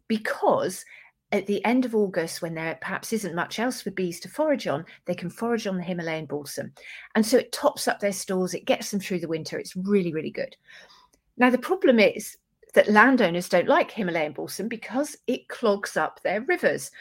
because 0.10 0.84
at 1.32 1.48
the 1.48 1.64
end 1.64 1.86
of 1.86 1.96
August, 1.96 2.42
when 2.42 2.56
there 2.56 2.78
perhaps 2.82 3.14
isn't 3.14 3.36
much 3.36 3.58
else 3.58 3.82
for 3.82 3.92
bees 3.92 4.20
to 4.20 4.28
forage 4.28 4.68
on, 4.68 4.84
they 5.06 5.16
can 5.16 5.30
forage 5.30 5.66
on 5.66 5.78
the 5.78 5.84
Himalayan 5.84 6.26
balsam. 6.26 6.74
And 7.16 7.26
so 7.26 7.38
it 7.38 7.54
tops 7.54 7.88
up 7.88 8.02
their 8.02 8.12
stores, 8.12 8.54
it 8.54 8.66
gets 8.66 8.92
them 8.92 9.00
through 9.00 9.22
the 9.22 9.30
winter. 9.30 9.58
It's 9.58 9.78
really, 9.78 10.12
really 10.12 10.32
good. 10.32 10.58
Now, 11.38 11.50
the 11.50 11.58
problem 11.58 12.00
is 12.00 12.36
that 12.74 12.92
landowners 12.92 13.48
don't 13.48 13.70
like 13.70 13.92
Himalayan 13.92 14.34
balsam 14.34 14.68
because 14.68 15.16
it 15.28 15.48
clogs 15.48 15.96
up 15.96 16.22
their 16.24 16.42
rivers. 16.42 16.92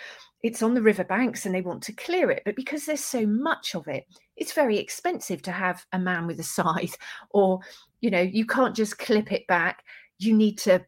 It's 0.47 0.63
on 0.63 0.75
the 0.75 0.83
riverbanks 0.83 1.45
and 1.45 1.55
they 1.55 1.61
want 1.61 1.83
to 1.85 1.93
clear 1.93 2.31
it. 2.31 2.43
But 2.45 2.57
because 2.57 2.87
there's 2.87 3.05
so 3.05 3.27
much 3.27 3.75
of 3.75 3.89
it, 3.89 4.07
it's 4.37 4.53
very 4.53 4.79
expensive 4.79 5.43
to 5.43 5.53
have 5.53 5.85
a 5.93 5.99
man 5.99 6.27
with 6.27 6.39
a 6.41 6.45
scythe, 6.45 6.97
or, 7.31 7.61
you 8.01 8.11
know, 8.11 8.21
you 8.21 8.47
can't 8.47 8.77
just 8.77 8.99
clip 8.99 9.33
it 9.33 9.47
back. 9.47 9.85
You 10.19 10.35
need 10.35 10.59
to 10.59 10.85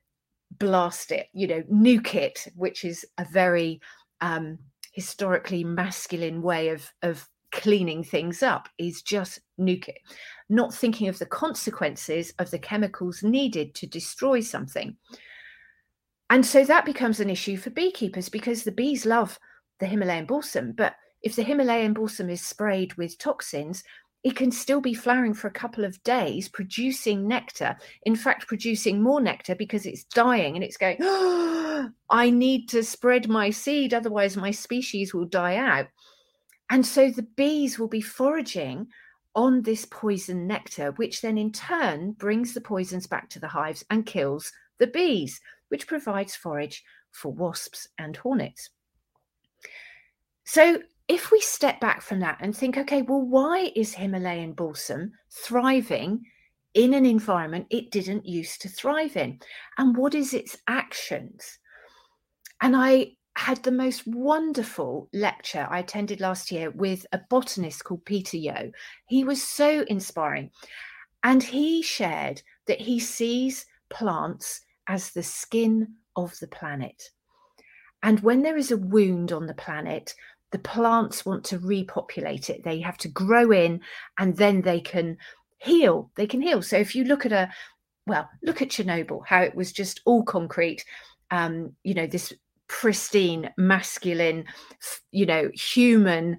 blast 0.59 1.13
it, 1.13 1.27
you 1.33 1.47
know, 1.47 1.63
nuke 1.71 2.15
it, 2.15 2.47
which 2.55 2.85
is 2.85 3.05
a 3.19 3.27
very 3.31 3.81
um, 4.21 4.59
historically 4.93 5.65
masculine 5.65 6.43
way 6.43 6.69
of 6.71 6.91
of 7.03 7.29
cleaning 7.51 8.05
things 8.05 8.43
up 8.43 8.69
is 8.79 9.03
just 9.03 9.41
nuke 9.59 9.89
it, 9.89 9.99
not 10.49 10.75
thinking 10.75 11.09
of 11.09 11.19
the 11.19 11.27
consequences 11.27 12.33
of 12.39 12.51
the 12.51 12.59
chemicals 12.59 13.23
needed 13.23 13.75
to 13.75 13.87
destroy 13.87 14.41
something. 14.41 14.97
And 16.31 16.45
so 16.45 16.65
that 16.65 16.85
becomes 16.85 17.21
an 17.21 17.31
issue 17.31 17.57
for 17.57 17.71
beekeepers 17.71 18.29
because 18.29 18.65
the 18.65 18.73
bees 18.73 19.07
love 19.07 19.39
the 19.81 19.87
Himalayan 19.87 20.27
balsam. 20.27 20.73
But 20.73 20.95
if 21.23 21.37
the 21.37 21.43
Himalayan 21.43 21.95
balsam 21.95 22.31
is 22.31 22.45
sprayed 22.45 22.95
with 22.95 23.19
toxins, 23.19 23.85
it 24.25 24.37
can 24.37 24.51
still 24.51 24.81
be 24.81 24.95
flowering 24.95 25.35
for 25.35 25.47
a 25.47 25.53
couple 25.53 25.85
of 25.85 26.03
days, 26.03 26.49
producing 26.49 27.29
nectar. 27.29 27.77
In 28.03 28.17
fact, 28.17 28.49
producing 28.49 29.01
more 29.01 29.21
nectar 29.21 29.55
because 29.55 29.87
it's 29.87 30.05
dying 30.05 30.55
and 30.55 30.65
it's 30.65 30.77
going, 30.77 30.99
oh, 31.01 31.91
I 32.11 32.31
need 32.31 32.69
to 32.71 32.83
spread 32.83 33.29
my 33.29 33.51
seed, 33.51 33.95
otherwise, 33.95 34.37
my 34.37 34.51
species 34.51 35.15
will 35.15 35.27
die 35.27 35.57
out. 35.57 35.87
And 36.71 36.85
so 36.85 37.11
the 37.11 37.23
bees 37.23 37.79
will 37.79 37.89
be 37.89 38.01
foraging 38.01 38.89
on 39.35 39.63
this 39.63 39.85
poison 39.85 40.47
nectar, 40.47 40.91
which 40.93 41.21
then 41.21 41.39
in 41.39 41.53
turn 41.53 42.13
brings 42.13 42.55
the 42.55 42.61
poisons 42.61 43.07
back 43.07 43.31
to 43.31 43.39
the 43.39 43.49
hives 43.49 43.85
and 43.89 44.05
kills 44.05 44.53
the 44.79 44.87
bees, 44.89 45.41
which 45.69 45.87
provides 45.87 46.35
forage 46.35 46.83
for 47.13 47.33
wasps 47.33 47.87
and 47.99 48.17
hornets. 48.17 48.71
So 50.49 50.81
if 51.09 51.31
we 51.31 51.43
step 51.43 51.79
back 51.79 52.01
from 52.01 52.21
that 52.21 52.39
and 52.41 52.57
think, 52.57 52.79
okay, 52.79 53.03
well, 53.03 53.21
why 53.21 53.71
is 53.77 53.93
Himalayan 53.93 54.55
balsam 54.55 55.13
thriving 55.31 56.25
in 56.73 56.95
an 56.95 57.05
environment 57.05 57.67
it 57.69 57.91
didn't 57.91 58.25
used 58.25 58.63
to 58.63 58.71
thrive 58.71 59.19
in? 59.19 59.41
And 59.77 59.95
what 59.95 60.15
is 60.15 60.33
its 60.33 60.57
actions? 60.67 61.59
And 62.63 62.75
I 62.75 63.13
had 63.37 63.63
the 63.63 63.71
most 63.71 64.07
wonderful 64.07 65.11
lecture 65.13 65.67
I 65.69 65.81
attended 65.81 66.19
last 66.19 66.51
year 66.51 66.71
with 66.71 67.05
a 67.13 67.21
botanist 67.29 67.85
called 67.85 68.07
Peter 68.07 68.39
Yo. 68.39 68.73
He 69.07 69.25
was 69.25 69.43
so 69.43 69.85
inspiring. 69.89 70.51
And 71.25 71.43
he 71.43 71.83
shared 71.83 72.41
that 72.69 72.81
he 72.81 73.01
sees 73.01 73.67
plants 73.91 74.63
as 74.87 75.11
the 75.11 75.23
skin 75.23 75.97
of 76.17 76.39
the 76.39 76.49
planet. 76.49 77.11
And 78.03 78.21
when 78.21 78.43
there 78.43 78.57
is 78.57 78.71
a 78.71 78.77
wound 78.77 79.33
on 79.33 79.47
the 79.47 79.55
planet, 79.55 80.15
the 80.51 80.59
plants 80.59 81.27
want 81.27 81.45
to 81.45 81.59
repopulate 81.59 82.51
it. 82.51 82.65
They 82.65 82.81
have 82.81 82.97
to 82.99 83.09
grow 83.09 83.51
in 83.51 83.81
and 84.19 84.37
then 84.37 84.63
they 84.63 84.81
can 84.81 85.19
heal. 85.59 86.11
They 86.15 86.27
can 86.27 86.41
heal. 86.41 86.63
So 86.63 86.77
if 86.77 86.95
you 86.95 87.05
look 87.05 87.27
at 87.27 87.33
a, 87.33 87.51
well, 88.07 88.29
look 88.43 88.63
at 88.63 88.71
Chernobyl, 88.71 89.23
how 89.27 89.43
it 89.43 89.55
was 89.55 89.73
just 89.73 90.01
all 90.07 90.23
concrete. 90.23 90.85
Um, 91.31 91.75
you 91.85 91.93
know, 91.95 92.07
this 92.07 92.33
pristine, 92.69 93.51
masculine, 93.59 94.45
you 95.11 95.27
know, 95.27 95.51
human, 95.55 96.39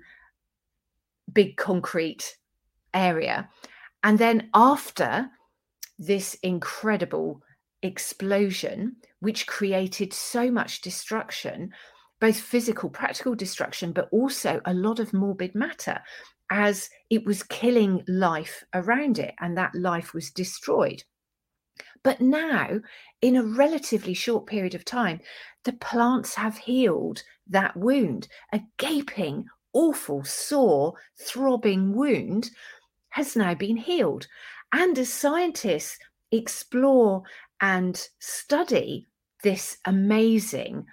big 1.31 1.57
concrete 1.57 2.37
area. 2.93 3.49
And 4.03 4.17
then 4.17 4.49
after 4.53 5.29
this 5.99 6.35
incredible 6.41 7.41
explosion, 7.83 8.95
which 9.19 9.47
created 9.47 10.13
so 10.13 10.49
much 10.49 10.81
destruction, 10.81 11.71
both 12.19 12.39
physical, 12.39 12.89
practical 12.89 13.35
destruction, 13.35 13.91
but 13.91 14.09
also 14.11 14.61
a 14.65 14.73
lot 14.73 14.99
of 14.99 15.13
morbid 15.13 15.55
matter 15.55 15.99
as 16.51 16.89
it 17.09 17.25
was 17.25 17.43
killing 17.43 18.03
life 18.07 18.63
around 18.73 19.19
it 19.19 19.35
and 19.39 19.57
that 19.57 19.75
life 19.75 20.13
was 20.13 20.31
destroyed. 20.31 21.03
But 22.03 22.21
now, 22.21 22.79
in 23.21 23.35
a 23.35 23.43
relatively 23.43 24.13
short 24.13 24.47
period 24.47 24.73
of 24.73 24.85
time, 24.85 25.19
the 25.63 25.73
plants 25.73 26.35
have 26.35 26.57
healed 26.57 27.23
that 27.47 27.75
wound. 27.75 28.27
A 28.53 28.61
gaping, 28.77 29.45
awful, 29.73 30.23
sore, 30.23 30.93
throbbing 31.17 31.95
wound 31.95 32.51
has 33.09 33.35
now 33.35 33.53
been 33.53 33.77
healed. 33.77 34.27
And 34.71 34.97
as 34.97 35.11
scientists 35.11 35.99
explore 36.31 37.23
and 37.61 38.07
study 38.19 39.07
this 39.43 39.77
amazing 39.85 40.85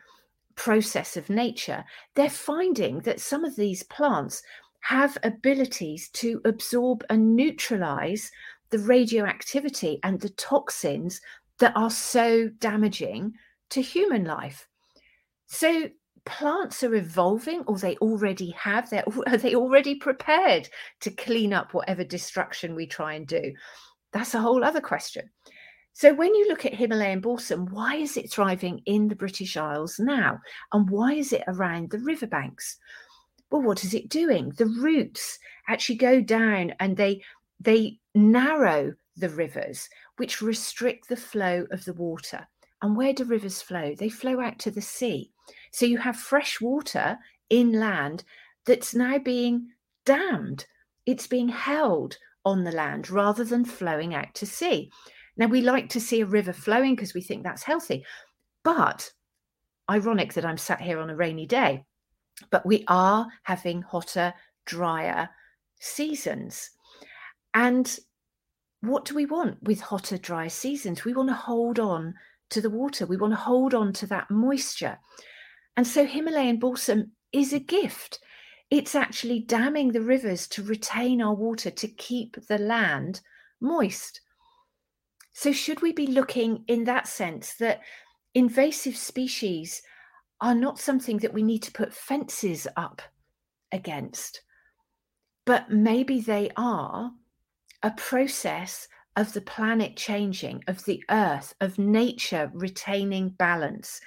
process 0.56 1.16
of 1.16 1.30
nature, 1.30 1.84
they're 2.14 2.30
finding 2.30 3.00
that 3.00 3.20
some 3.20 3.44
of 3.44 3.56
these 3.56 3.82
plants 3.84 4.42
have 4.80 5.18
abilities 5.22 6.08
to 6.10 6.40
absorb 6.44 7.04
and 7.10 7.34
neutralize 7.34 8.30
the 8.70 8.78
radioactivity 8.78 9.98
and 10.02 10.20
the 10.20 10.30
toxins 10.30 11.20
that 11.58 11.76
are 11.76 11.90
so 11.90 12.48
damaging 12.58 13.32
to 13.70 13.80
human 13.80 14.24
life. 14.24 14.68
So 15.46 15.88
plants 16.26 16.82
are 16.82 16.94
evolving 16.94 17.62
or 17.66 17.78
they 17.78 17.96
already 17.98 18.50
have 18.50 18.90
they're 18.90 19.04
are 19.26 19.36
they 19.36 19.54
already 19.54 19.94
prepared 19.94 20.68
to 21.00 21.10
clean 21.10 21.52
up 21.52 21.72
whatever 21.72 22.04
destruction 22.04 22.74
we 22.74 22.84
try 22.84 23.14
and 23.14 23.28
do 23.28 23.52
that's 24.12 24.34
a 24.34 24.40
whole 24.40 24.64
other 24.64 24.80
question 24.80 25.30
so, 25.96 26.12
when 26.12 26.34
you 26.34 26.46
look 26.48 26.66
at 26.66 26.74
Himalayan 26.74 27.20
balsam, 27.20 27.66
why 27.66 27.96
is 27.96 28.16
it 28.16 28.30
thriving 28.30 28.82
in 28.84 29.08
the 29.08 29.16
British 29.16 29.56
Isles 29.56 29.98
now? 29.98 30.38
And 30.72 30.90
why 30.90 31.14
is 31.14 31.32
it 31.32 31.42
around 31.48 31.90
the 31.90 31.98
riverbanks? 32.00 32.78
well, 33.50 33.62
what 33.62 33.84
is 33.84 33.94
it 33.94 34.08
doing? 34.08 34.50
The 34.56 34.66
roots 34.66 35.38
actually 35.68 35.96
go 35.96 36.20
down 36.20 36.74
and 36.80 36.96
they 36.96 37.22
they 37.60 37.98
narrow 38.14 38.94
the 39.16 39.30
rivers, 39.30 39.88
which 40.16 40.42
restrict 40.42 41.08
the 41.08 41.16
flow 41.16 41.66
of 41.70 41.84
the 41.84 41.94
water. 41.94 42.46
And 42.82 42.96
where 42.96 43.14
do 43.14 43.24
rivers 43.24 43.62
flow? 43.62 43.94
They 43.94 44.10
flow 44.10 44.40
out 44.40 44.58
to 44.60 44.70
the 44.70 44.82
sea. 44.82 45.30
So 45.72 45.86
you 45.86 45.98
have 45.98 46.16
fresh 46.16 46.60
water 46.60 47.18
inland 47.48 48.24
that's 48.66 48.94
now 48.94 49.18
being 49.18 49.68
dammed. 50.04 50.66
It's 51.06 51.26
being 51.26 51.48
held 51.48 52.18
on 52.44 52.64
the 52.64 52.72
land 52.72 53.10
rather 53.10 53.44
than 53.44 53.64
flowing 53.64 54.14
out 54.14 54.34
to 54.34 54.46
sea. 54.46 54.90
Now, 55.36 55.46
we 55.46 55.60
like 55.60 55.88
to 55.90 56.00
see 56.00 56.20
a 56.20 56.26
river 56.26 56.52
flowing 56.52 56.94
because 56.94 57.14
we 57.14 57.20
think 57.20 57.42
that's 57.42 57.62
healthy. 57.62 58.04
But 58.64 59.10
ironic 59.90 60.32
that 60.34 60.44
I'm 60.44 60.58
sat 60.58 60.80
here 60.80 60.98
on 60.98 61.10
a 61.10 61.16
rainy 61.16 61.46
day, 61.46 61.84
but 62.50 62.66
we 62.66 62.84
are 62.88 63.26
having 63.44 63.82
hotter, 63.82 64.34
drier 64.64 65.28
seasons. 65.80 66.70
And 67.54 67.98
what 68.80 69.04
do 69.04 69.14
we 69.14 69.26
want 69.26 69.62
with 69.62 69.80
hotter, 69.80 70.18
dry 70.18 70.48
seasons? 70.48 71.04
We 71.04 71.14
want 71.14 71.28
to 71.28 71.34
hold 71.34 71.78
on 71.78 72.14
to 72.50 72.60
the 72.60 72.70
water, 72.70 73.06
we 73.06 73.16
want 73.16 73.32
to 73.32 73.38
hold 73.38 73.74
on 73.74 73.92
to 73.94 74.06
that 74.06 74.30
moisture. 74.30 74.98
And 75.76 75.86
so 75.86 76.06
Himalayan 76.06 76.58
balsam 76.58 77.12
is 77.32 77.52
a 77.52 77.58
gift. 77.58 78.20
It's 78.70 78.94
actually 78.94 79.40
damming 79.40 79.92
the 79.92 80.00
rivers 80.00 80.48
to 80.48 80.62
retain 80.62 81.20
our 81.22 81.34
water 81.34 81.70
to 81.70 81.88
keep 81.88 82.36
the 82.48 82.58
land 82.58 83.20
moist. 83.60 84.20
So, 85.38 85.52
should 85.52 85.82
we 85.82 85.92
be 85.92 86.06
looking 86.06 86.64
in 86.66 86.84
that 86.84 87.06
sense 87.06 87.56
that 87.56 87.82
invasive 88.32 88.96
species 88.96 89.82
are 90.40 90.54
not 90.54 90.78
something 90.78 91.18
that 91.18 91.34
we 91.34 91.42
need 91.42 91.62
to 91.64 91.72
put 91.72 91.92
fences 91.92 92.66
up 92.74 93.02
against, 93.70 94.40
but 95.44 95.70
maybe 95.70 96.22
they 96.22 96.48
are 96.56 97.12
a 97.82 97.90
process 97.90 98.88
of 99.14 99.34
the 99.34 99.42
planet 99.42 99.94
changing, 99.94 100.64
of 100.68 100.82
the 100.86 101.04
earth, 101.10 101.54
of 101.60 101.78
nature 101.78 102.50
retaining 102.54 103.28
balance. 103.28 104.00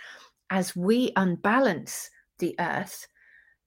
As 0.49 0.75
we 0.75 1.11
unbalance 1.15 2.09
the 2.39 2.55
earth, 2.59 3.05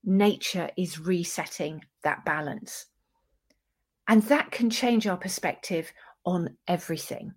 nature 0.02 0.68
is 0.76 0.98
resetting 0.98 1.84
that 2.02 2.24
balance. 2.24 2.86
And 4.08 4.20
that 4.24 4.50
can 4.50 4.68
change 4.68 5.06
our 5.06 5.16
perspective 5.16 5.92
on 6.24 6.56
everything 6.66 7.34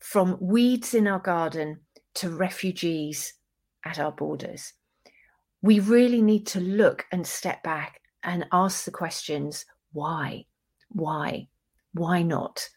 from 0.00 0.38
weeds 0.40 0.94
in 0.94 1.06
our 1.06 1.18
garden 1.18 1.80
to 2.14 2.30
refugees 2.30 3.34
at 3.84 3.98
our 3.98 4.12
borders. 4.12 4.72
We 5.62 5.80
really 5.80 6.22
need 6.22 6.46
to 6.48 6.60
look 6.60 7.06
and 7.12 7.26
step 7.26 7.62
back 7.62 8.00
and 8.22 8.46
ask 8.52 8.84
the 8.84 8.90
questions 8.90 9.64
why? 9.92 10.46
Why? 10.88 11.48
Why 11.92 12.22
not? 12.22 12.68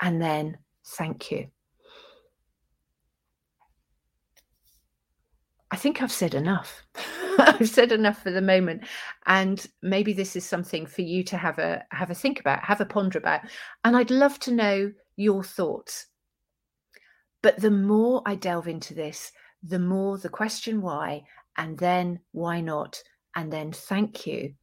And 0.00 0.20
then 0.20 0.58
thank 0.84 1.30
you. 1.30 1.48
I 5.70 5.76
think 5.76 6.00
I've 6.00 6.12
said 6.12 6.34
enough. 6.34 6.86
I've 7.38 7.68
said 7.68 7.92
enough 7.92 8.22
for 8.22 8.30
the 8.30 8.40
moment, 8.40 8.84
and 9.26 9.66
maybe 9.82 10.12
this 10.12 10.36
is 10.36 10.44
something 10.44 10.86
for 10.86 11.02
you 11.02 11.22
to 11.24 11.36
have 11.36 11.58
a 11.58 11.84
have 11.90 12.10
a 12.10 12.14
think 12.14 12.40
about, 12.40 12.64
have 12.64 12.80
a 12.80 12.86
ponder 12.86 13.18
about. 13.18 13.40
And 13.84 13.96
I'd 13.96 14.10
love 14.10 14.38
to 14.40 14.52
know 14.52 14.92
your 15.16 15.42
thoughts. 15.42 16.06
But 17.42 17.60
the 17.60 17.70
more 17.70 18.22
I 18.26 18.34
delve 18.34 18.68
into 18.68 18.94
this, 18.94 19.32
the 19.62 19.78
more 19.78 20.18
the 20.18 20.28
question 20.28 20.82
why, 20.82 21.24
and 21.56 21.78
then 21.78 22.20
why 22.32 22.60
not, 22.60 23.02
and 23.34 23.52
then 23.52 23.72
thank 23.72 24.26
you 24.26 24.54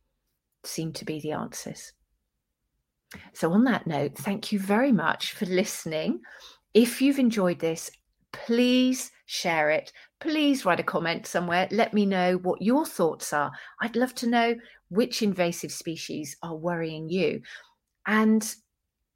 seem 0.64 0.94
to 0.94 1.06
be 1.06 1.20
the 1.20 1.32
answers. 1.32 1.92
So, 3.34 3.52
on 3.52 3.64
that 3.66 3.86
note, 3.86 4.18
thank 4.18 4.52
you 4.52 4.60
very 4.60 4.92
much 4.92 5.34
for 5.34 5.46
listening. 5.46 6.22
If 6.74 7.02
you've 7.02 7.20
enjoyed 7.20 7.60
this, 7.60 7.92
please 8.32 9.12
share 9.26 9.70
it. 9.70 9.92
Please 10.20 10.66
write 10.66 10.80
a 10.80 10.84
comment 10.84 11.28
somewhere. 11.28 11.68
Let 11.72 11.94
me 11.94 12.06
know 12.06 12.38
what 12.38 12.62
your 12.62 12.86
thoughts 12.86 13.34
are. 13.34 13.52
I'd 13.82 13.96
love 13.96 14.16
to 14.16 14.28
know 14.28 14.56
which 14.90 15.22
invasive 15.22 15.72
species 15.72 16.36
are 16.42 16.56
worrying 16.56 17.10
you 17.10 17.42
and 18.06 18.56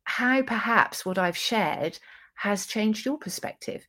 how 0.08 0.42
perhaps 0.42 1.06
what 1.06 1.18
I've 1.18 1.38
shared 1.38 2.00
has 2.36 2.66
changed 2.66 3.06
your 3.06 3.18
perspective. 3.18 3.86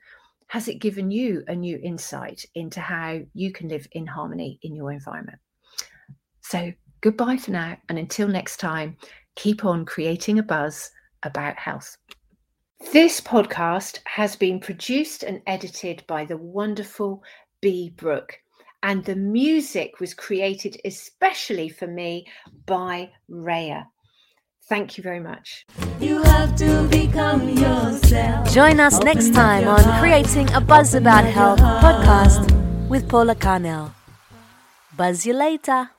Has 0.48 0.66
it 0.66 0.80
given 0.80 1.12
you 1.12 1.44
a 1.46 1.54
new 1.54 1.78
insight 1.80 2.44
into 2.56 2.80
how 2.80 3.20
you 3.34 3.52
can 3.52 3.68
live 3.68 3.86
in 3.92 4.04
harmony 4.04 4.58
in 4.62 4.74
your 4.74 4.90
environment? 4.90 5.38
So, 6.40 6.72
goodbye 7.02 7.36
for 7.36 7.52
now. 7.52 7.76
And 7.88 8.00
until 8.00 8.26
next 8.26 8.56
time, 8.56 8.96
keep 9.36 9.64
on 9.64 9.84
creating 9.86 10.40
a 10.40 10.42
buzz 10.42 10.90
about 11.22 11.56
health. 11.56 11.96
This 12.92 13.20
podcast 13.20 14.00
has 14.06 14.34
been 14.34 14.58
produced 14.58 15.22
and 15.22 15.40
edited 15.46 16.02
by 16.08 16.24
the 16.24 16.36
wonderful 16.36 17.22
B. 17.60 17.90
Brooke, 17.90 18.36
and 18.82 19.04
the 19.04 19.16
music 19.16 20.00
was 20.00 20.14
created 20.14 20.80
especially 20.84 21.68
for 21.68 21.86
me 21.86 22.26
by 22.66 23.12
Raya. 23.30 23.84
Thank 24.68 24.98
you 24.98 25.02
very 25.02 25.20
much. 25.20 25.64
You 25.98 26.22
have 26.22 26.54
to 26.56 26.86
become 26.90 27.48
yourself. 27.48 28.52
Join 28.52 28.80
us 28.80 29.00
next 29.02 29.32
time 29.32 29.66
on 29.66 29.82
Creating 29.98 30.52
a 30.52 30.60
Buzz 30.60 30.94
About 30.94 31.24
Health 31.24 31.58
podcast 31.58 32.44
with 32.88 33.08
Paula 33.08 33.34
Carnell. 33.34 33.92
Buzz 34.94 35.24
you 35.24 35.32
later. 35.32 35.90